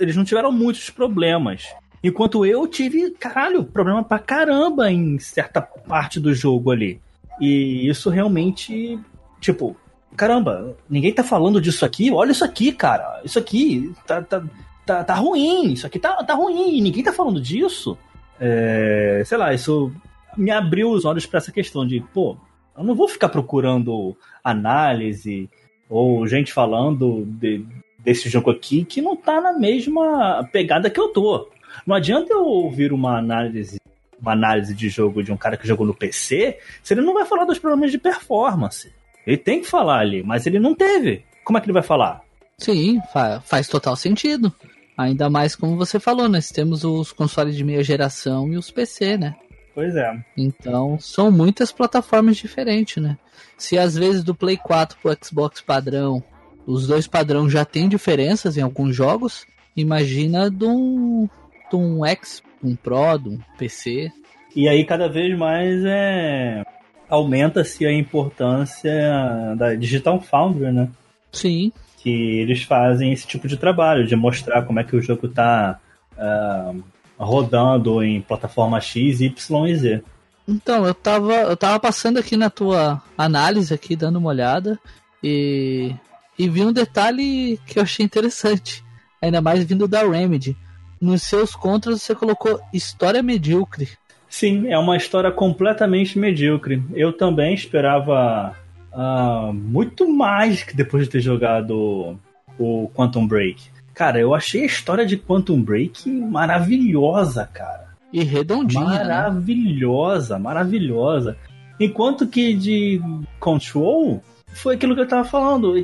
eles 0.00 0.16
não 0.16 0.24
tiveram 0.24 0.50
muitos 0.50 0.88
problemas. 0.90 1.66
Enquanto 2.02 2.44
eu 2.44 2.66
tive, 2.66 3.10
caralho, 3.12 3.64
problema 3.64 4.02
pra 4.04 4.18
caramba 4.18 4.90
em 4.90 5.18
certa 5.18 5.62
parte 5.62 6.20
do 6.20 6.34
jogo 6.34 6.70
ali. 6.70 7.00
E 7.40 7.88
isso 7.88 8.10
realmente, 8.10 8.98
tipo, 9.40 9.76
caramba, 10.16 10.76
ninguém 10.88 11.12
tá 11.12 11.22
falando 11.22 11.60
disso 11.60 11.84
aqui, 11.84 12.10
olha 12.10 12.32
isso 12.32 12.44
aqui, 12.44 12.72
cara, 12.72 13.20
isso 13.24 13.38
aqui 13.38 13.92
tá, 14.06 14.22
tá, 14.22 14.42
tá, 14.84 15.04
tá 15.04 15.14
ruim, 15.14 15.72
isso 15.72 15.86
aqui 15.86 15.98
tá, 15.98 16.22
tá 16.22 16.34
ruim, 16.34 16.80
ninguém 16.80 17.02
tá 17.02 17.12
falando 17.12 17.40
disso. 17.40 17.96
É, 18.40 19.22
sei 19.24 19.38
lá, 19.38 19.54
isso 19.54 19.92
me 20.36 20.50
abriu 20.50 20.90
os 20.90 21.04
olhos 21.04 21.26
para 21.26 21.38
essa 21.38 21.52
questão 21.52 21.86
de, 21.86 22.00
pô, 22.12 22.36
eu 22.76 22.84
não 22.84 22.94
vou 22.94 23.08
ficar 23.08 23.28
procurando 23.28 24.16
análise 24.42 25.48
ou 25.88 26.26
gente 26.26 26.52
falando 26.52 27.24
de, 27.26 27.64
desse 27.98 28.28
jogo 28.28 28.50
aqui 28.50 28.84
que 28.84 29.00
não 29.00 29.16
tá 29.16 29.40
na 29.40 29.52
mesma 29.52 30.48
pegada 30.52 30.90
que 30.90 30.98
eu 30.98 31.08
tô. 31.08 31.48
Não 31.86 31.94
adianta 31.94 32.32
eu 32.32 32.44
ouvir 32.44 32.92
uma 32.92 33.18
análise 33.18 33.78
uma 34.20 34.32
análise 34.32 34.74
de 34.74 34.88
jogo 34.88 35.22
de 35.22 35.30
um 35.30 35.36
cara 35.36 35.56
que 35.56 35.68
jogou 35.68 35.86
no 35.86 35.94
PC, 35.94 36.58
se 36.82 36.94
ele 36.94 37.02
não 37.02 37.12
vai 37.12 37.26
falar 37.26 37.44
dos 37.44 37.58
problemas 37.58 37.90
de 37.90 37.98
performance. 37.98 38.90
Ele 39.26 39.36
tem 39.36 39.60
que 39.60 39.66
falar 39.66 40.00
ali, 40.00 40.22
mas 40.22 40.46
ele 40.46 40.58
não 40.58 40.74
teve. 40.74 41.24
Como 41.44 41.58
é 41.58 41.60
que 41.60 41.66
ele 41.66 41.72
vai 41.72 41.82
falar? 41.82 42.22
Sim, 42.58 43.00
fa 43.12 43.40
faz 43.40 43.68
total 43.68 43.96
sentido. 43.96 44.52
Ainda 44.96 45.28
mais 45.28 45.56
como 45.56 45.76
você 45.76 45.98
falou, 45.98 46.28
nós 46.28 46.50
temos 46.50 46.84
os 46.84 47.12
consoles 47.12 47.56
de 47.56 47.64
meia 47.64 47.82
geração 47.82 48.52
e 48.52 48.56
os 48.56 48.70
PC, 48.70 49.16
né? 49.16 49.34
Pois 49.74 49.96
é. 49.96 50.24
Então, 50.36 50.98
são 51.00 51.32
muitas 51.32 51.72
plataformas 51.72 52.36
diferentes, 52.36 53.02
né? 53.02 53.18
Se 53.58 53.76
às 53.76 53.96
vezes 53.96 54.22
do 54.22 54.34
Play 54.34 54.56
4 54.56 54.96
pro 55.02 55.16
Xbox 55.20 55.60
padrão, 55.60 56.22
os 56.64 56.86
dois 56.86 57.08
padrão 57.08 57.50
já 57.50 57.64
tem 57.64 57.88
diferenças 57.88 58.56
em 58.56 58.62
alguns 58.62 58.94
jogos, 58.94 59.44
imagina 59.76 60.48
de 60.48 60.64
um, 60.64 61.28
de 61.68 61.76
um 61.76 62.06
X, 62.06 62.40
um 62.62 62.76
Pro, 62.76 63.18
de 63.18 63.30
um 63.30 63.38
PC. 63.58 64.12
E 64.54 64.68
aí 64.68 64.84
cada 64.84 65.08
vez 65.08 65.36
mais 65.36 65.82
é 65.84 66.62
aumenta-se 67.08 67.84
a 67.86 67.92
importância 67.92 69.54
da 69.56 69.74
Digital 69.74 70.20
Foundry, 70.20 70.72
né? 70.72 70.88
Sim. 71.32 71.72
Que 71.98 72.10
eles 72.40 72.62
fazem 72.62 73.12
esse 73.12 73.26
tipo 73.26 73.48
de 73.48 73.56
trabalho, 73.56 74.06
de 74.06 74.14
mostrar 74.16 74.62
como 74.62 74.80
é 74.80 74.84
que 74.84 74.96
o 74.96 75.02
jogo 75.02 75.26
está 75.26 75.78
uh, 76.16 76.82
rodando 77.18 78.02
em 78.02 78.20
plataforma 78.20 78.80
X, 78.80 79.20
Y 79.20 79.66
e 79.66 79.76
Z. 79.76 80.02
Então, 80.46 80.86
eu 80.86 80.94
tava, 80.94 81.32
eu 81.34 81.56
tava 81.56 81.80
passando 81.80 82.18
aqui 82.18 82.36
na 82.36 82.50
tua 82.50 83.02
análise 83.16 83.72
aqui, 83.72 83.96
dando 83.96 84.18
uma 84.18 84.28
olhada, 84.28 84.78
e, 85.22 85.94
e 86.38 86.48
vi 86.48 86.62
um 86.62 86.72
detalhe 86.72 87.58
que 87.66 87.78
eu 87.78 87.82
achei 87.82 88.04
interessante, 88.04 88.84
ainda 89.22 89.40
mais 89.40 89.64
vindo 89.64 89.88
da 89.88 90.02
Remedy. 90.02 90.56
Nos 91.00 91.22
seus 91.22 91.54
contras 91.54 92.02
você 92.02 92.14
colocou 92.14 92.60
história 92.72 93.22
medíocre. 93.22 93.88
Sim, 94.34 94.66
é 94.68 94.76
uma 94.76 94.96
história 94.96 95.30
completamente 95.30 96.18
medíocre. 96.18 96.82
Eu 96.92 97.12
também 97.12 97.54
esperava 97.54 98.52
uh, 98.92 99.52
muito 99.52 100.08
mais 100.12 100.64
que 100.64 100.74
depois 100.74 101.04
de 101.04 101.10
ter 101.10 101.20
jogado 101.20 102.18
o 102.58 102.90
Quantum 102.92 103.28
Break. 103.28 103.62
Cara, 103.94 104.18
eu 104.18 104.34
achei 104.34 104.62
a 104.62 104.66
história 104.66 105.06
de 105.06 105.16
Quantum 105.16 105.62
Break 105.62 106.10
maravilhosa, 106.10 107.48
cara. 107.54 107.94
E 108.12 108.24
redondinha. 108.24 108.84
Né? 108.84 109.04
Maravilhosa, 109.04 110.34
né? 110.34 110.42
maravilhosa. 110.42 111.36
Enquanto 111.78 112.26
que 112.26 112.54
de 112.54 113.00
Control 113.38 114.20
foi 114.48 114.74
aquilo 114.74 114.96
que 114.96 115.00
eu 115.02 115.08
tava 115.08 115.22
falando. 115.22 115.74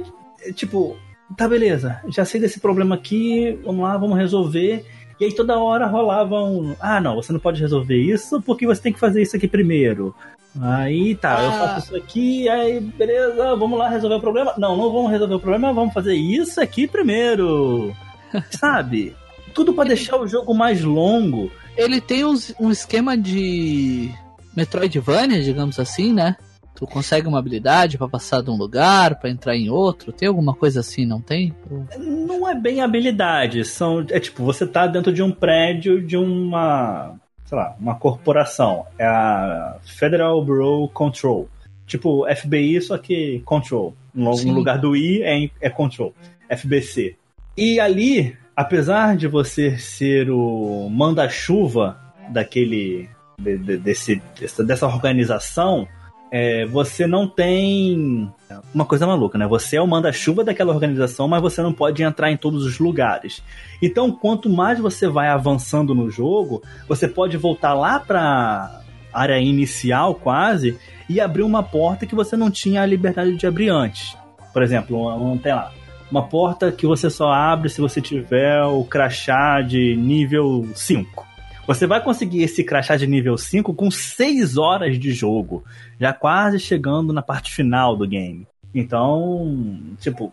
Tipo, 0.57 0.97
tá 1.37 1.49
beleza, 1.49 2.01
já 2.09 2.25
sei 2.25 2.41
desse 2.41 2.59
problema 2.59 2.97
aqui, 2.97 3.57
vamos 3.65 3.85
lá, 3.85 3.97
vamos 3.97 4.19
resolver. 4.19 4.85
E 5.21 5.27
aí 5.27 5.33
toda 5.33 5.59
hora 5.59 5.87
rolava 5.87 6.43
um. 6.43 6.75
Ah, 6.81 6.99
não, 6.99 7.15
você 7.15 7.31
não 7.31 7.39
pode 7.39 7.61
resolver 7.61 7.97
isso 7.97 8.41
porque 8.41 8.67
você 8.67 8.81
tem 8.81 8.93
que 8.93 8.99
fazer 8.99 9.21
isso 9.21 9.37
aqui 9.37 9.47
primeiro. 9.47 10.15
Aí 10.59 11.15
tá, 11.15 11.39
ah. 11.39 11.45
eu 11.45 11.53
faço 11.53 11.87
isso 11.87 11.97
aqui, 11.97 12.49
aí 12.49 12.81
beleza, 12.81 13.55
vamos 13.55 13.79
lá 13.79 13.89
resolver 13.89 14.17
o 14.17 14.21
problema. 14.21 14.55
Não, 14.57 14.77
não 14.77 14.91
vamos 14.91 15.11
resolver 15.11 15.35
o 15.35 15.41
problema, 15.41 15.73
vamos 15.73 15.93
fazer 15.93 16.15
isso 16.15 16.61
aqui 16.61 16.89
primeiro. 16.89 17.95
Sabe? 18.51 19.15
Tudo 19.55 19.75
para 19.75 19.89
deixar 19.89 20.17
o 20.17 20.27
jogo 20.27 20.55
mais 20.55 20.83
longo. 20.83 21.53
Ele 21.77 22.01
tem 22.01 22.25
uns, 22.25 22.55
um 22.59 22.71
esquema 22.71 23.17
de 23.17 24.11
Metroidvania, 24.57 25.43
digamos 25.43 25.79
assim, 25.79 26.13
né? 26.13 26.37
Tu 26.81 26.87
consegue 26.87 27.29
uma 27.29 27.39
habilidade 27.39 27.99
para 27.99 28.09
passar 28.09 28.43
de 28.43 28.51
um 28.51 28.57
lugar, 28.57 29.21
para 29.21 29.29
entrar 29.29 29.55
em 29.55 29.69
outro? 29.69 30.13
Tem 30.13 30.27
alguma 30.27 30.55
coisa 30.55 30.81
assim, 30.81 31.05
não 31.05 31.21
tem? 31.21 31.55
Não 31.99 32.49
é 32.49 32.55
bem 32.55 32.81
habilidade, 32.81 33.65
são 33.67 34.05
é 34.11 34.19
tipo, 34.19 34.43
você 34.43 34.67
tá 34.67 34.87
dentro 34.87 35.13
de 35.13 35.23
um 35.23 35.31
prédio 35.31 36.01
de 36.01 36.17
uma 36.17 37.15
sei 37.51 37.59
lá, 37.59 37.77
uma 37.81 37.97
corporação. 37.97 38.87
É 38.97 39.05
a 39.05 39.77
Federal 39.85 40.43
Bureau 40.45 40.89
Control. 40.89 41.49
Tipo 41.85 42.25
FBI, 42.35 42.81
só 42.81 42.97
que 42.97 43.43
Control. 43.45 43.93
No, 44.15 44.31
no 44.31 44.53
lugar 44.53 44.79
do 44.79 44.95
I 44.95 45.23
é, 45.23 45.51
é 45.61 45.69
Control. 45.69 46.15
FBC. 46.49 47.17
E 47.57 47.81
ali, 47.81 48.37
apesar 48.55 49.17
de 49.17 49.27
você 49.27 49.77
ser 49.77 50.31
o 50.31 50.89
manda-chuva 50.89 52.01
daquele. 52.31 53.09
De, 53.39 53.59
de, 53.59 53.77
desse, 53.79 54.23
dessa 54.65 54.87
organização, 54.87 55.89
é, 56.31 56.65
você 56.67 57.07
não 57.07 57.27
tem 57.27 58.31
uma 58.73 58.85
coisa 58.85 59.07
maluca, 59.07 59.37
né? 59.37 59.47
Você 59.47 59.77
é 59.77 59.83
o 59.83 59.87
manda-chuva 59.87 60.45
daquela 60.45 60.73
organização, 60.73 61.27
mas 61.27 61.43
você 61.43 61.61
não 61.61 61.73
pode 61.73 62.03
entrar 62.03 62.31
em 62.31 62.37
todos 62.37 62.65
os 62.65 62.79
lugares. 62.79 63.43
Então, 63.83 64.13
quanto 64.13 64.49
mais 64.49 64.79
você 64.79 65.09
vai 65.09 65.29
avançando 65.29 65.95
no 65.95 66.11
jogo, 66.11 66.63
você 66.89 67.09
pode 67.09 67.37
voltar 67.37 67.75
lá 67.75 67.99
para 67.99 68.81
área 69.13 69.39
inicial 69.41 70.15
quase 70.15 70.79
e 71.09 71.21
abrir 71.21 71.43
uma 71.43 71.63
porta 71.63 72.07
que 72.07 72.15
você 72.15 72.37
não 72.37 72.51
tinha 72.51 72.83
a 72.83 72.87
liberdade 72.87 73.37
de 73.37 73.47
abrir 73.47 73.69
antes. 73.69 74.17
Por 74.53 74.63
exemplo, 74.63 75.39
tem 75.43 75.53
lá 75.53 75.73
uma 76.11 76.27
porta 76.27 76.73
que 76.73 76.87
você 76.87 77.09
só 77.09 77.33
abre 77.33 77.69
se 77.69 77.81
você 77.81 78.01
tiver 78.01 78.63
o 78.65 78.85
crachá 78.85 79.61
de 79.63 79.95
nível 79.97 80.69
5. 80.75 81.30
Você 81.71 81.87
vai 81.87 82.03
conseguir 82.03 82.43
esse 82.43 82.65
crachá 82.65 82.97
de 82.97 83.07
nível 83.07 83.39
5 83.39 83.73
com 83.75 83.93
6 83.93 84.59
horas 84.59 84.99
de 84.99 85.13
jogo, 85.13 85.63
já 86.01 86.13
quase 86.13 86.59
chegando 86.59 87.13
na 87.13 87.23
parte 87.23 87.55
final 87.55 87.97
do 87.97 88.09
game. 88.09 88.45
Então, 88.75 89.81
tipo, 90.01 90.33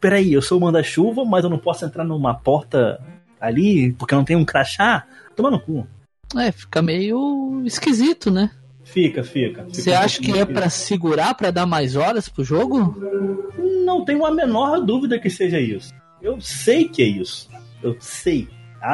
peraí, 0.00 0.32
eu 0.32 0.40
sou 0.40 0.56
o 0.56 0.60
manda-chuva, 0.62 1.26
mas 1.26 1.44
eu 1.44 1.50
não 1.50 1.58
posso 1.58 1.84
entrar 1.84 2.04
numa 2.04 2.32
porta 2.32 2.98
ali 3.38 3.92
porque 3.92 4.14
eu 4.14 4.16
não 4.16 4.24
tenho 4.24 4.38
um 4.38 4.46
crachá? 4.46 5.06
Toma 5.36 5.50
no 5.50 5.60
cu. 5.60 5.86
É, 6.34 6.50
fica 6.50 6.80
meio 6.80 7.62
esquisito, 7.66 8.30
né? 8.30 8.50
Fica, 8.82 9.22
fica. 9.22 9.66
Você 9.68 9.92
acha 9.92 10.22
que 10.22 10.38
é 10.38 10.46
para 10.46 10.70
segurar, 10.70 11.34
para 11.34 11.50
dar 11.50 11.66
mais 11.66 11.96
horas 11.96 12.30
pro 12.30 12.42
jogo? 12.42 12.96
Não 13.84 14.06
tenho 14.06 14.24
a 14.24 14.30
menor 14.30 14.80
dúvida 14.80 15.18
que 15.18 15.28
seja 15.28 15.60
isso. 15.60 15.92
Eu 16.22 16.40
sei 16.40 16.88
que 16.88 17.02
é 17.02 17.06
isso. 17.06 17.50
Eu 17.82 17.94
sei. 18.00 18.48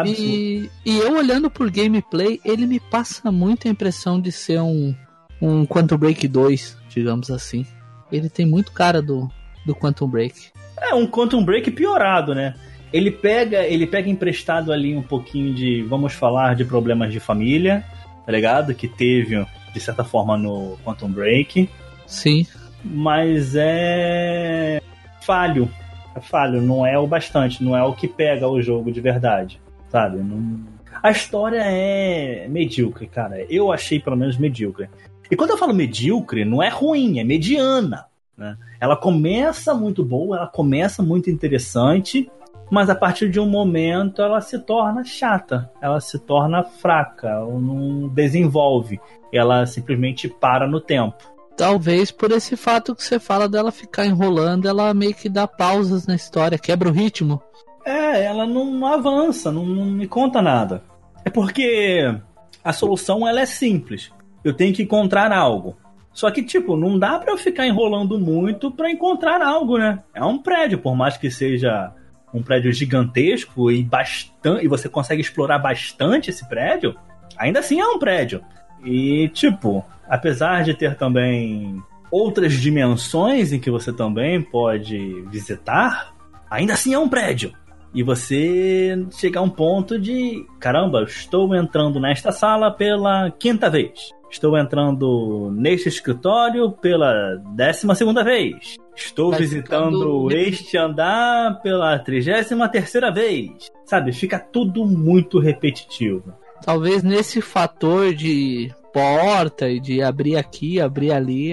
E, 0.06 0.70
e, 0.86 0.98
eu 0.98 1.16
olhando 1.16 1.50
por 1.50 1.70
gameplay, 1.70 2.40
ele 2.44 2.66
me 2.66 2.80
passa 2.80 3.30
muito 3.30 3.68
a 3.68 3.70
impressão 3.70 4.20
de 4.20 4.32
ser 4.32 4.60
um, 4.60 4.94
um 5.40 5.66
Quantum 5.66 5.98
Break 5.98 6.26
2, 6.26 6.78
digamos 6.88 7.30
assim. 7.30 7.66
Ele 8.10 8.28
tem 8.28 8.46
muito 8.46 8.72
cara 8.72 9.02
do, 9.02 9.28
do 9.66 9.74
Quantum 9.74 10.08
Break. 10.08 10.50
É, 10.80 10.94
um 10.94 11.06
Quantum 11.06 11.44
Break 11.44 11.70
piorado, 11.72 12.34
né? 12.34 12.54
Ele 12.92 13.10
pega, 13.10 13.64
ele 13.64 13.86
pega 13.86 14.08
emprestado 14.08 14.72
ali 14.72 14.94
um 14.94 15.02
pouquinho 15.02 15.54
de, 15.54 15.82
vamos 15.82 16.12
falar, 16.12 16.54
de 16.54 16.64
problemas 16.64 17.12
de 17.12 17.20
família, 17.20 17.84
tá 18.24 18.32
ligado? 18.32 18.74
Que 18.74 18.86
teve, 18.86 19.44
de 19.72 19.80
certa 19.80 20.04
forma, 20.04 20.36
no 20.36 20.78
Quantum 20.84 21.10
Break. 21.10 21.68
Sim. 22.06 22.46
Mas 22.84 23.54
é 23.56 24.80
falho. 25.22 25.70
É 26.14 26.20
falho, 26.20 26.60
não 26.60 26.86
é 26.86 26.98
o 26.98 27.06
bastante, 27.06 27.64
não 27.64 27.74
é 27.74 27.82
o 27.82 27.94
que 27.94 28.06
pega 28.06 28.46
o 28.46 28.60
jogo 28.60 28.92
de 28.92 29.00
verdade 29.00 29.58
sabe? 29.92 30.16
Não... 30.18 30.64
A 31.02 31.10
história 31.10 31.60
é 31.62 32.48
medíocre, 32.48 33.06
cara. 33.06 33.44
Eu 33.48 33.70
achei 33.70 34.00
pelo 34.00 34.16
menos 34.16 34.38
medíocre. 34.38 34.88
E 35.30 35.36
quando 35.36 35.50
eu 35.50 35.58
falo 35.58 35.74
medíocre, 35.74 36.44
não 36.44 36.62
é 36.62 36.68
ruim, 36.68 37.18
é 37.18 37.24
mediana. 37.24 38.06
Né? 38.36 38.56
Ela 38.80 38.96
começa 38.96 39.74
muito 39.74 40.02
boa, 40.04 40.38
ela 40.38 40.46
começa 40.46 41.02
muito 41.02 41.28
interessante, 41.28 42.30
mas 42.70 42.88
a 42.88 42.94
partir 42.94 43.30
de 43.30 43.38
um 43.38 43.46
momento 43.46 44.22
ela 44.22 44.40
se 44.40 44.58
torna 44.58 45.04
chata, 45.04 45.70
ela 45.80 46.00
se 46.00 46.18
torna 46.18 46.62
fraca, 46.62 47.28
ela 47.28 47.60
não 47.60 48.08
desenvolve, 48.08 49.00
ela 49.32 49.66
simplesmente 49.66 50.28
para 50.28 50.66
no 50.66 50.80
tempo. 50.80 51.30
Talvez 51.56 52.10
por 52.10 52.30
esse 52.30 52.56
fato 52.56 52.94
que 52.94 53.04
você 53.04 53.18
fala 53.18 53.48
dela 53.48 53.70
ficar 53.70 54.06
enrolando, 54.06 54.66
ela 54.66 54.94
meio 54.94 55.14
que 55.14 55.28
dá 55.28 55.46
pausas 55.46 56.06
na 56.06 56.14
história, 56.14 56.58
quebra 56.58 56.88
o 56.88 56.92
ritmo. 56.92 57.42
É, 57.84 58.24
ela 58.24 58.46
não 58.46 58.86
avança, 58.86 59.50
não, 59.50 59.66
não 59.66 59.86
me 59.86 60.06
conta 60.06 60.40
nada. 60.40 60.82
É 61.24 61.30
porque 61.30 62.14
a 62.62 62.72
solução 62.72 63.26
ela 63.26 63.40
é 63.40 63.46
simples. 63.46 64.12
Eu 64.44 64.52
tenho 64.52 64.74
que 64.74 64.82
encontrar 64.82 65.32
algo. 65.32 65.76
Só 66.12 66.30
que, 66.30 66.42
tipo, 66.42 66.76
não 66.76 66.98
dá 66.98 67.18
para 67.18 67.32
eu 67.32 67.38
ficar 67.38 67.66
enrolando 67.66 68.18
muito 68.18 68.70
para 68.70 68.90
encontrar 68.90 69.40
algo, 69.40 69.78
né? 69.78 70.00
É 70.14 70.22
um 70.22 70.38
prédio, 70.38 70.78
por 70.78 70.94
mais 70.94 71.16
que 71.16 71.30
seja 71.30 71.92
um 72.34 72.42
prédio 72.42 72.72
gigantesco 72.72 73.70
e 73.70 73.82
bastante. 73.82 74.64
E 74.64 74.68
você 74.68 74.88
consegue 74.88 75.22
explorar 75.22 75.58
bastante 75.58 76.30
esse 76.30 76.46
prédio, 76.48 76.96
ainda 77.36 77.60
assim 77.60 77.80
é 77.80 77.86
um 77.86 77.98
prédio. 77.98 78.42
E, 78.84 79.28
tipo, 79.28 79.84
apesar 80.08 80.64
de 80.64 80.74
ter 80.74 80.96
também 80.96 81.82
outras 82.10 82.52
dimensões 82.52 83.52
em 83.52 83.58
que 83.58 83.70
você 83.70 83.92
também 83.92 84.42
pode 84.42 85.22
visitar, 85.30 86.12
ainda 86.50 86.74
assim 86.74 86.92
é 86.92 86.98
um 86.98 87.08
prédio. 87.08 87.54
E 87.94 88.02
você 88.02 89.06
chegar 89.10 89.40
a 89.40 89.44
um 89.44 89.50
ponto 89.50 89.98
de: 89.98 90.46
caramba, 90.58 91.02
estou 91.02 91.54
entrando 91.54 92.00
nesta 92.00 92.32
sala 92.32 92.70
pela 92.70 93.30
quinta 93.30 93.68
vez. 93.68 94.10
Estou 94.30 94.56
entrando 94.56 95.50
neste 95.52 95.90
escritório 95.90 96.72
pela 96.72 97.36
décima 97.54 97.94
segunda 97.94 98.24
vez. 98.24 98.76
Estou 98.96 99.30
Vai 99.30 99.40
visitando 99.40 99.98
ficando... 99.98 100.32
este 100.32 100.78
andar 100.78 101.60
pela 101.60 101.98
trigésima 101.98 102.66
terceira 102.66 103.12
vez. 103.12 103.70
Sabe, 103.84 104.10
fica 104.10 104.38
tudo 104.38 104.86
muito 104.86 105.38
repetitivo. 105.38 106.32
Talvez 106.64 107.02
nesse 107.02 107.42
fator 107.42 108.14
de 108.14 108.72
porta 108.92 109.68
e 109.68 109.78
de 109.78 110.02
abrir 110.02 110.36
aqui, 110.36 110.80
abrir 110.80 111.12
ali, 111.12 111.52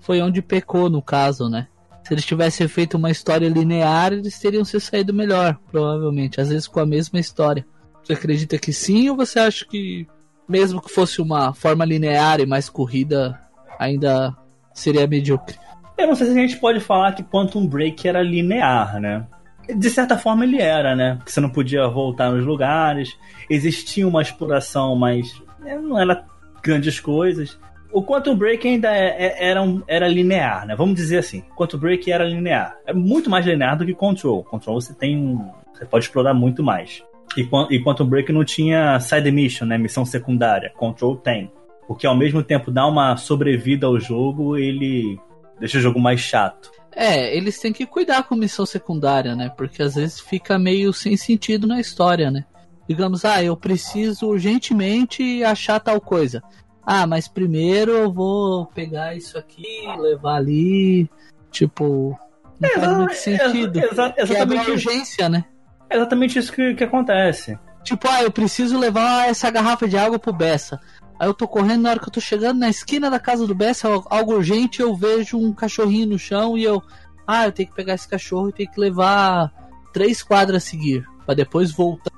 foi 0.00 0.20
onde 0.20 0.42
pecou 0.42 0.90
no 0.90 1.00
caso, 1.00 1.48
né? 1.48 1.68
Se 2.04 2.12
eles 2.12 2.24
tivessem 2.24 2.68
feito 2.68 2.98
uma 2.98 3.10
história 3.10 3.48
linear, 3.48 4.12
eles 4.12 4.38
teriam 4.38 4.64
se 4.64 4.78
saído 4.78 5.14
melhor, 5.14 5.58
provavelmente. 5.70 6.40
Às 6.40 6.50
vezes 6.50 6.68
com 6.68 6.80
a 6.80 6.86
mesma 6.86 7.18
história. 7.18 7.66
Você 8.02 8.12
acredita 8.12 8.58
que 8.58 8.72
sim 8.72 9.08
ou 9.08 9.16
você 9.16 9.38
acha 9.38 9.64
que 9.64 10.06
mesmo 10.46 10.82
que 10.82 10.92
fosse 10.92 11.22
uma 11.22 11.54
forma 11.54 11.84
linear 11.84 12.40
e 12.40 12.46
mais 12.46 12.68
corrida, 12.68 13.40
ainda 13.78 14.36
seria 14.74 15.06
medíocre. 15.06 15.56
Eu 15.96 16.08
não 16.08 16.14
sei 16.14 16.26
se 16.26 16.32
a 16.32 16.40
gente 16.42 16.56
pode 16.58 16.80
falar 16.80 17.12
que 17.12 17.22
Quantum 17.22 17.66
Break 17.66 18.06
era 18.06 18.22
linear, 18.22 19.00
né? 19.00 19.26
De 19.74 19.88
certa 19.88 20.18
forma 20.18 20.44
ele 20.44 20.60
era, 20.60 20.94
né? 20.94 21.14
Porque 21.16 21.30
você 21.30 21.40
não 21.40 21.48
podia 21.48 21.88
voltar 21.88 22.30
nos 22.30 22.44
lugares, 22.44 23.16
existia 23.48 24.06
uma 24.06 24.20
exploração, 24.20 24.94
mas 24.94 25.40
é, 25.64 25.78
não 25.78 25.98
era 25.98 26.26
grandes 26.62 27.00
coisas. 27.00 27.58
O 27.94 28.02
Quantum 28.02 28.34
Break 28.34 28.66
ainda 28.66 28.92
é, 28.92 29.26
é, 29.26 29.48
era, 29.50 29.62
um, 29.62 29.80
era 29.86 30.08
linear, 30.08 30.66
né? 30.66 30.74
Vamos 30.74 30.96
dizer 30.96 31.18
assim. 31.18 31.44
Quantum 31.56 31.78
Break 31.78 32.10
era 32.10 32.24
linear. 32.24 32.76
É 32.84 32.92
muito 32.92 33.30
mais 33.30 33.46
linear 33.46 33.78
do 33.78 33.86
que 33.86 33.94
Control. 33.94 34.42
Control 34.42 34.80
você 34.80 34.92
tem. 34.92 35.38
Você 35.72 35.86
pode 35.86 36.06
explorar 36.06 36.34
muito 36.34 36.60
mais. 36.60 37.04
E, 37.36 37.48
e 37.70 37.84
Quantum 37.84 38.04
Break 38.04 38.32
não 38.32 38.44
tinha 38.44 38.98
side 38.98 39.30
mission, 39.30 39.64
né? 39.64 39.78
Missão 39.78 40.04
secundária. 40.04 40.72
Control 40.76 41.14
tem. 41.14 41.52
O 41.86 41.94
que 41.94 42.04
ao 42.04 42.16
mesmo 42.16 42.42
tempo 42.42 42.72
dá 42.72 42.84
uma 42.84 43.16
sobrevida 43.16 43.86
ao 43.86 44.00
jogo, 44.00 44.56
ele 44.56 45.16
deixa 45.60 45.78
o 45.78 45.80
jogo 45.80 46.00
mais 46.00 46.18
chato. 46.18 46.72
É, 46.96 47.36
eles 47.36 47.60
têm 47.60 47.72
que 47.72 47.86
cuidar 47.86 48.24
com 48.24 48.34
missão 48.34 48.66
secundária, 48.66 49.36
né? 49.36 49.52
Porque 49.56 49.80
às 49.80 49.94
vezes 49.94 50.18
fica 50.18 50.58
meio 50.58 50.92
sem 50.92 51.16
sentido 51.16 51.64
na 51.64 51.78
história, 51.78 52.28
né? 52.28 52.44
Digamos, 52.88 53.24
ah, 53.24 53.42
eu 53.42 53.56
preciso 53.56 54.26
urgentemente 54.26 55.44
achar 55.44 55.78
tal 55.78 56.00
coisa. 56.00 56.42
Ah, 56.86 57.06
mas 57.06 57.28
primeiro 57.28 57.92
eu 57.92 58.12
vou 58.12 58.66
pegar 58.66 59.16
isso 59.16 59.38
aqui, 59.38 59.86
levar 59.98 60.36
ali. 60.36 61.08
Tipo, 61.50 62.18
não 62.60 62.70
faz 62.70 62.96
muito 62.96 63.14
sentido. 63.14 63.78
Exa 63.78 64.14
exatamente. 64.16 64.68
É 64.68 64.72
urgência, 64.72 65.28
né? 65.28 65.44
É 65.88 65.96
exatamente 65.96 66.38
isso 66.38 66.52
que, 66.52 66.74
que 66.74 66.84
acontece. 66.84 67.58
Tipo, 67.82 68.08
ah, 68.08 68.22
eu 68.22 68.30
preciso 68.30 68.78
levar 68.78 69.28
essa 69.28 69.50
garrafa 69.50 69.86
de 69.86 69.96
água 69.96 70.18
pro 70.18 70.32
Bessa. 70.32 70.80
Aí 71.18 71.28
eu 71.28 71.34
tô 71.34 71.46
correndo, 71.46 71.82
na 71.82 71.90
hora 71.90 72.00
que 72.00 72.08
eu 72.08 72.12
tô 72.12 72.20
chegando 72.20 72.58
na 72.58 72.68
esquina 72.68 73.10
da 73.10 73.20
casa 73.20 73.46
do 73.46 73.54
Bessa, 73.54 73.88
algo 73.88 74.34
urgente, 74.34 74.80
eu 74.80 74.94
vejo 74.94 75.38
um 75.38 75.52
cachorrinho 75.52 76.08
no 76.08 76.18
chão 76.18 76.58
e 76.58 76.64
eu. 76.64 76.82
Ah, 77.26 77.46
eu 77.46 77.52
tenho 77.52 77.68
que 77.68 77.74
pegar 77.74 77.94
esse 77.94 78.08
cachorro 78.08 78.48
e 78.48 78.52
tenho 78.52 78.70
que 78.70 78.80
levar 78.80 79.52
três 79.92 80.22
quadras 80.22 80.62
a 80.62 80.66
seguir. 80.66 81.06
para 81.24 81.34
depois 81.34 81.70
voltar 81.72 82.12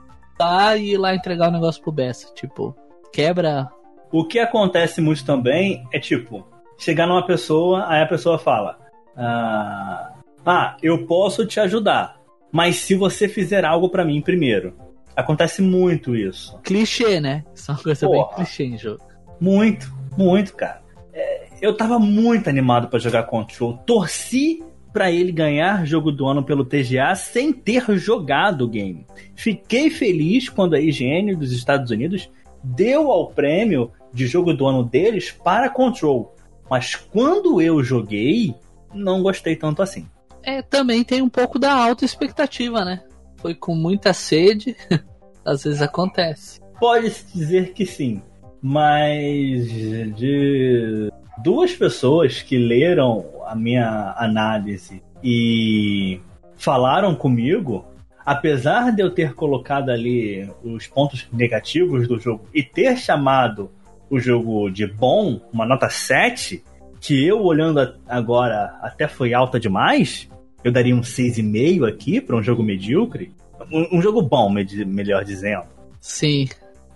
e 0.79 0.92
ir 0.92 0.98
lá 0.98 1.14
entregar 1.14 1.48
o 1.48 1.52
negócio 1.52 1.83
pro 1.83 1.92
Bessa. 1.92 2.33
Tipo, 2.35 2.74
quebra. 3.12 3.68
O 4.12 4.25
que 4.25 4.38
acontece 4.38 5.01
muito 5.01 5.25
também 5.25 5.85
é 5.92 5.99
tipo, 5.99 6.47
chegar 6.79 7.07
numa 7.07 7.27
pessoa, 7.27 7.87
aí 7.88 8.03
a 8.03 8.07
pessoa 8.07 8.38
fala. 8.38 8.79
Ah, 9.16 10.12
ah 10.45 10.77
eu 10.83 11.07
posso 11.07 11.47
te 11.47 11.59
ajudar. 11.61 12.16
Mas 12.53 12.77
se 12.77 12.95
você 12.95 13.29
fizer 13.29 13.64
algo 13.64 13.88
para 13.88 14.05
mim 14.05 14.21
primeiro. 14.21 14.75
Acontece 15.14 15.62
muito 15.62 16.14
isso. 16.14 16.59
Clichê, 16.62 17.21
né? 17.21 17.42
Isso 17.55 17.71
é 17.71 17.75
uma 17.75 17.83
coisa 17.83 18.07
Porra, 18.07 18.27
bem 18.27 18.37
clichê 18.37 18.64
em 18.64 18.77
jogo. 18.77 19.03
Muito, 19.40 19.90
muito, 20.16 20.55
cara. 20.55 20.83
É, 21.12 21.47
eu 21.62 21.75
tava 21.75 21.99
muito 21.99 22.51
animado 22.51 22.88
para 22.88 22.99
jogar 22.99 23.23
Control. 23.23 23.79
Torci 23.79 24.62
para 24.92 25.11
ele 25.11 25.33
ganhar 25.33 25.87
jogo 25.87 26.11
do 26.12 26.27
ano 26.27 26.42
pelo 26.42 26.64
TGA 26.64 27.14
sem 27.14 27.53
ter 27.53 27.85
jogado 27.99 28.62
o 28.62 28.69
game. 28.69 29.07
Fiquei 29.35 29.90
feliz 29.90 30.49
quando 30.49 30.75
a 30.75 30.81
IGN 30.81 31.35
dos 31.35 31.53
Estados 31.53 31.90
Unidos 31.90 32.31
deu 32.74 33.11
ao 33.11 33.29
prêmio 33.29 33.92
de 34.12 34.26
jogo 34.26 34.52
do 34.52 34.66
ano 34.66 34.83
deles 34.83 35.31
para 35.31 35.70
Control. 35.70 36.35
Mas 36.68 36.94
quando 36.94 37.61
eu 37.61 37.83
joguei, 37.83 38.55
não 38.92 39.22
gostei 39.22 39.55
tanto 39.55 39.83
assim. 39.83 40.07
É, 40.42 40.62
também 40.62 41.05
tem 41.05 41.22
um 41.22 41.29
pouco 41.29 41.59
da 41.59 41.72
alta 41.72 42.05
expectativa, 42.05 42.85
né? 42.85 43.02
foi 43.46 43.55
com 43.55 43.74
muita 43.74 44.12
sede, 44.12 44.76
às 45.44 45.62
vezes 45.64 45.81
acontece. 45.81 46.61
Pode-se 46.81 47.26
dizer 47.33 47.72
que 47.72 47.87
sim, 47.87 48.20
mas 48.61 49.68
de 50.16 51.12
duas 51.42 51.72
pessoas 51.72 52.42
que 52.42 52.59
leram 52.59 53.24
a 53.46 53.55
minha 53.55 54.14
análise 54.18 55.02
e 55.22 56.20
falaram 56.57 57.14
comigo, 57.14 57.85
apesar 58.27 58.91
de 58.91 59.01
eu 59.01 59.11
ter 59.11 59.35
colocado 59.35 59.91
ali 59.91 60.51
os 60.65 60.89
pontos 60.89 61.29
negativos 61.33 62.09
do 62.09 62.19
jogo 62.19 62.45
e 62.53 62.61
ter 62.61 62.97
chamado 62.99 63.71
o 64.11 64.19
jogo 64.19 64.69
de 64.69 64.85
bom, 64.85 65.41
uma 65.53 65.65
nota 65.65 65.89
7, 65.89 66.62
que 67.01 67.25
eu 67.25 67.41
olhando 67.45 67.95
agora 68.09 68.77
até 68.83 69.07
foi 69.07 69.33
alta 69.33 69.61
demais, 69.61 70.29
eu 70.65 70.73
daria 70.73 70.95
um 70.95 71.03
6,5 71.03 71.89
aqui 71.89 72.21
para 72.21 72.37
um 72.37 72.43
jogo 72.43 72.65
medíocre. 72.65 73.31
Um, 73.73 73.99
um, 73.99 74.03
jogo 74.03 74.21
bom, 74.21 74.51
melhor 74.51 75.25
dizendo. 75.25 75.65
Sim. 76.01 76.49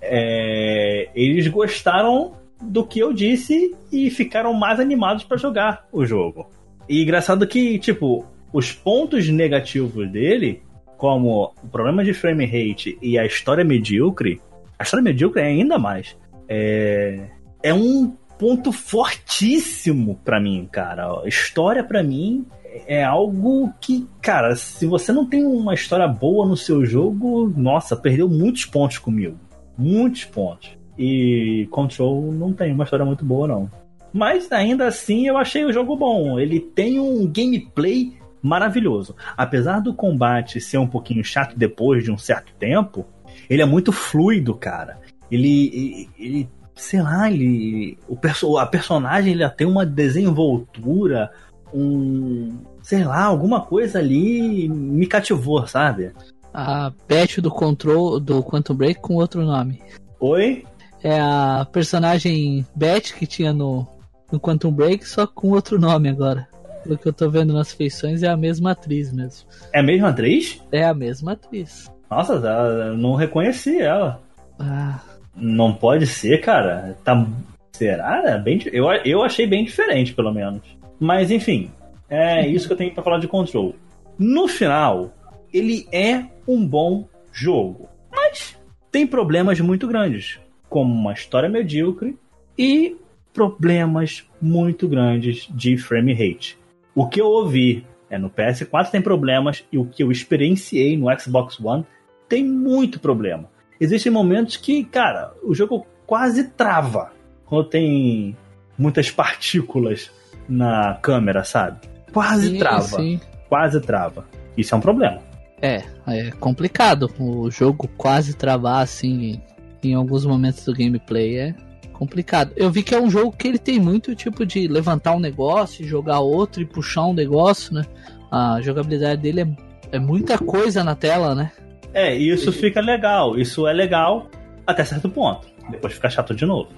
É, 0.02 1.08
eles 1.14 1.46
gostaram 1.46 2.32
do 2.60 2.84
que 2.84 2.98
eu 2.98 3.12
disse 3.12 3.74
e 3.92 4.10
ficaram 4.10 4.52
mais 4.52 4.80
animados 4.80 5.24
para 5.24 5.36
jogar 5.36 5.86
o 5.92 6.04
jogo. 6.04 6.50
E 6.88 7.02
engraçado 7.02 7.46
que, 7.46 7.78
tipo, 7.78 8.26
os 8.52 8.72
pontos 8.72 9.28
negativos 9.28 10.10
dele, 10.10 10.62
como 11.00 11.54
o 11.64 11.68
problema 11.68 12.04
de 12.04 12.12
frame 12.12 12.44
rate 12.44 12.98
e 13.00 13.18
a 13.18 13.24
história 13.24 13.64
medíocre, 13.64 14.38
a 14.78 14.82
história 14.82 15.02
medíocre 15.02 15.40
é 15.40 15.46
ainda 15.46 15.78
mais. 15.78 16.14
É, 16.46 17.26
é 17.62 17.72
um 17.72 18.14
ponto 18.38 18.70
fortíssimo 18.70 20.20
para 20.22 20.38
mim, 20.38 20.68
cara. 20.70 21.22
História 21.24 21.82
para 21.82 22.02
mim 22.02 22.44
é 22.86 23.02
algo 23.02 23.72
que, 23.80 24.06
cara, 24.20 24.54
se 24.54 24.84
você 24.84 25.10
não 25.10 25.24
tem 25.24 25.42
uma 25.42 25.72
história 25.72 26.06
boa 26.06 26.46
no 26.46 26.56
seu 26.56 26.84
jogo, 26.84 27.50
nossa, 27.56 27.96
perdeu 27.96 28.28
muitos 28.28 28.66
pontos 28.66 28.98
comigo. 28.98 29.38
Muitos 29.78 30.26
pontos. 30.26 30.76
E 30.98 31.66
Control 31.70 32.30
não 32.30 32.52
tem 32.52 32.74
uma 32.74 32.84
história 32.84 33.06
muito 33.06 33.24
boa, 33.24 33.48
não. 33.48 33.70
Mas 34.12 34.52
ainda 34.52 34.86
assim 34.86 35.26
eu 35.26 35.38
achei 35.38 35.64
o 35.64 35.72
jogo 35.72 35.96
bom. 35.96 36.38
Ele 36.38 36.60
tem 36.60 37.00
um 37.00 37.26
gameplay 37.26 38.19
maravilhoso. 38.42 39.14
Apesar 39.36 39.80
do 39.80 39.94
combate 39.94 40.60
ser 40.60 40.78
um 40.78 40.86
pouquinho 40.86 41.24
chato 41.24 41.56
depois 41.56 42.04
de 42.04 42.10
um 42.10 42.18
certo 42.18 42.52
tempo, 42.58 43.06
ele 43.48 43.62
é 43.62 43.66
muito 43.66 43.92
fluido, 43.92 44.54
cara. 44.54 45.00
Ele, 45.30 46.08
ele 46.18 46.48
sei 46.74 47.02
lá, 47.02 47.30
ele, 47.30 47.98
o 48.08 48.16
perso 48.16 48.56
a 48.58 48.66
personagem 48.66 49.34
ele 49.34 49.48
tem 49.50 49.66
uma 49.66 49.84
desenvoltura, 49.84 51.30
um. 51.72 52.58
sei 52.82 53.04
lá, 53.04 53.24
alguma 53.24 53.60
coisa 53.60 53.98
ali 53.98 54.68
me 54.68 55.06
cativou, 55.06 55.66
sabe? 55.66 56.12
A 56.52 56.92
Beth 57.06 57.40
do 57.40 57.50
Control 57.50 58.18
do 58.18 58.42
Quantum 58.42 58.74
Break 58.74 59.00
com 59.00 59.14
outro 59.14 59.44
nome. 59.44 59.80
Oi? 60.18 60.64
É 61.02 61.18
a 61.20 61.66
personagem 61.70 62.66
Beth 62.74 63.12
que 63.16 63.26
tinha 63.26 63.52
no, 63.52 63.86
no 64.32 64.40
Quantum 64.40 64.72
Break, 64.72 65.06
só 65.06 65.26
com 65.26 65.50
outro 65.50 65.78
nome 65.78 66.08
agora. 66.08 66.48
Pelo 66.82 66.98
que 66.98 67.08
eu 67.08 67.12
tô 67.12 67.30
vendo 67.30 67.52
nas 67.52 67.72
feições, 67.72 68.22
é 68.22 68.28
a 68.28 68.36
mesma 68.36 68.72
atriz 68.72 69.12
mesmo. 69.12 69.48
É 69.72 69.80
a 69.80 69.82
mesma 69.82 70.08
atriz? 70.08 70.62
É 70.72 70.84
a 70.84 70.94
mesma 70.94 71.32
atriz. 71.32 71.90
Nossa, 72.10 72.34
eu 72.34 72.96
não 72.96 73.14
reconheci 73.14 73.80
ela. 73.80 74.22
Ah. 74.58 75.00
Não 75.34 75.72
pode 75.72 76.06
ser, 76.06 76.40
cara. 76.40 76.96
Tá. 77.04 77.26
Será? 77.72 78.22
É 78.26 78.38
bem, 78.38 78.60
eu, 78.72 78.86
eu 79.04 79.22
achei 79.22 79.46
bem 79.46 79.64
diferente, 79.64 80.12
pelo 80.12 80.32
menos. 80.32 80.62
Mas 80.98 81.30
enfim, 81.30 81.70
é 82.08 82.46
isso 82.48 82.66
que 82.66 82.72
eu 82.72 82.76
tenho 82.76 82.92
para 82.92 83.02
falar 83.02 83.18
de 83.18 83.28
Control. 83.28 83.74
No 84.18 84.48
final, 84.48 85.14
ele 85.52 85.86
é 85.92 86.24
um 86.46 86.66
bom 86.66 87.08
jogo, 87.32 87.88
mas 88.10 88.58
tem 88.90 89.06
problemas 89.06 89.60
muito 89.60 89.86
grandes, 89.86 90.38
como 90.68 90.92
uma 90.92 91.12
história 91.12 91.48
medíocre 91.48 92.18
e 92.58 92.96
problemas 93.32 94.26
muito 94.42 94.88
grandes 94.88 95.48
de 95.50 95.78
frame 95.78 96.12
rate. 96.12 96.58
O 96.94 97.08
que 97.08 97.20
eu 97.20 97.26
ouvi 97.26 97.86
é 98.08 98.18
no 98.18 98.28
PS4 98.28 98.90
tem 98.90 99.00
problemas 99.00 99.64
e 99.70 99.78
o 99.78 99.86
que 99.86 100.02
eu 100.02 100.10
experienciei 100.10 100.96
no 100.96 101.06
Xbox 101.18 101.58
One 101.60 101.86
tem 102.28 102.44
muito 102.44 102.98
problema. 102.98 103.48
Existem 103.80 104.12
momentos 104.12 104.56
que, 104.56 104.84
cara, 104.84 105.32
o 105.42 105.54
jogo 105.54 105.86
quase 106.06 106.50
trava 106.50 107.12
quando 107.46 107.68
tem 107.68 108.36
muitas 108.76 109.10
partículas 109.12 110.10
na 110.48 110.98
câmera, 111.00 111.44
sabe? 111.44 111.78
Quase 112.12 112.48
sim, 112.48 112.58
trava. 112.58 112.82
Sim. 112.82 113.20
Quase 113.48 113.80
trava. 113.80 114.26
Isso 114.56 114.74
é 114.74 114.78
um 114.78 114.80
problema. 114.80 115.20
É, 115.62 115.82
é 116.06 116.30
complicado. 116.32 117.10
O 117.18 117.50
jogo 117.50 117.88
quase 117.96 118.34
travar 118.34 118.82
assim 118.82 119.40
em 119.82 119.94
alguns 119.94 120.26
momentos 120.26 120.64
do 120.64 120.74
gameplay 120.74 121.38
é 121.38 121.54
complicado. 122.00 122.52
Eu 122.56 122.70
vi 122.70 122.82
que 122.82 122.94
é 122.94 123.00
um 123.00 123.10
jogo 123.10 123.36
que 123.36 123.46
ele 123.46 123.58
tem 123.58 123.78
muito 123.78 124.14
tipo 124.14 124.46
de 124.46 124.66
levantar 124.66 125.14
um 125.14 125.20
negócio, 125.20 125.86
jogar 125.86 126.20
outro 126.20 126.62
e 126.62 126.64
puxar 126.64 127.04
um 127.04 127.12
negócio, 127.12 127.74
né? 127.74 127.84
A 128.32 128.58
jogabilidade 128.62 129.20
dele 129.20 129.42
é, 129.42 129.48
é 129.96 129.98
muita 129.98 130.38
coisa 130.38 130.82
na 130.82 130.94
tela, 130.94 131.34
né? 131.34 131.52
É, 131.92 132.16
e 132.16 132.30
isso 132.30 132.50
fica 132.52 132.80
legal. 132.80 133.38
Isso 133.38 133.66
é 133.66 133.72
legal 133.74 134.30
até 134.66 134.82
certo 134.82 135.10
ponto. 135.10 135.46
Depois 135.68 135.92
fica 135.92 136.08
chato 136.08 136.34
de 136.34 136.46
novo. 136.46 136.70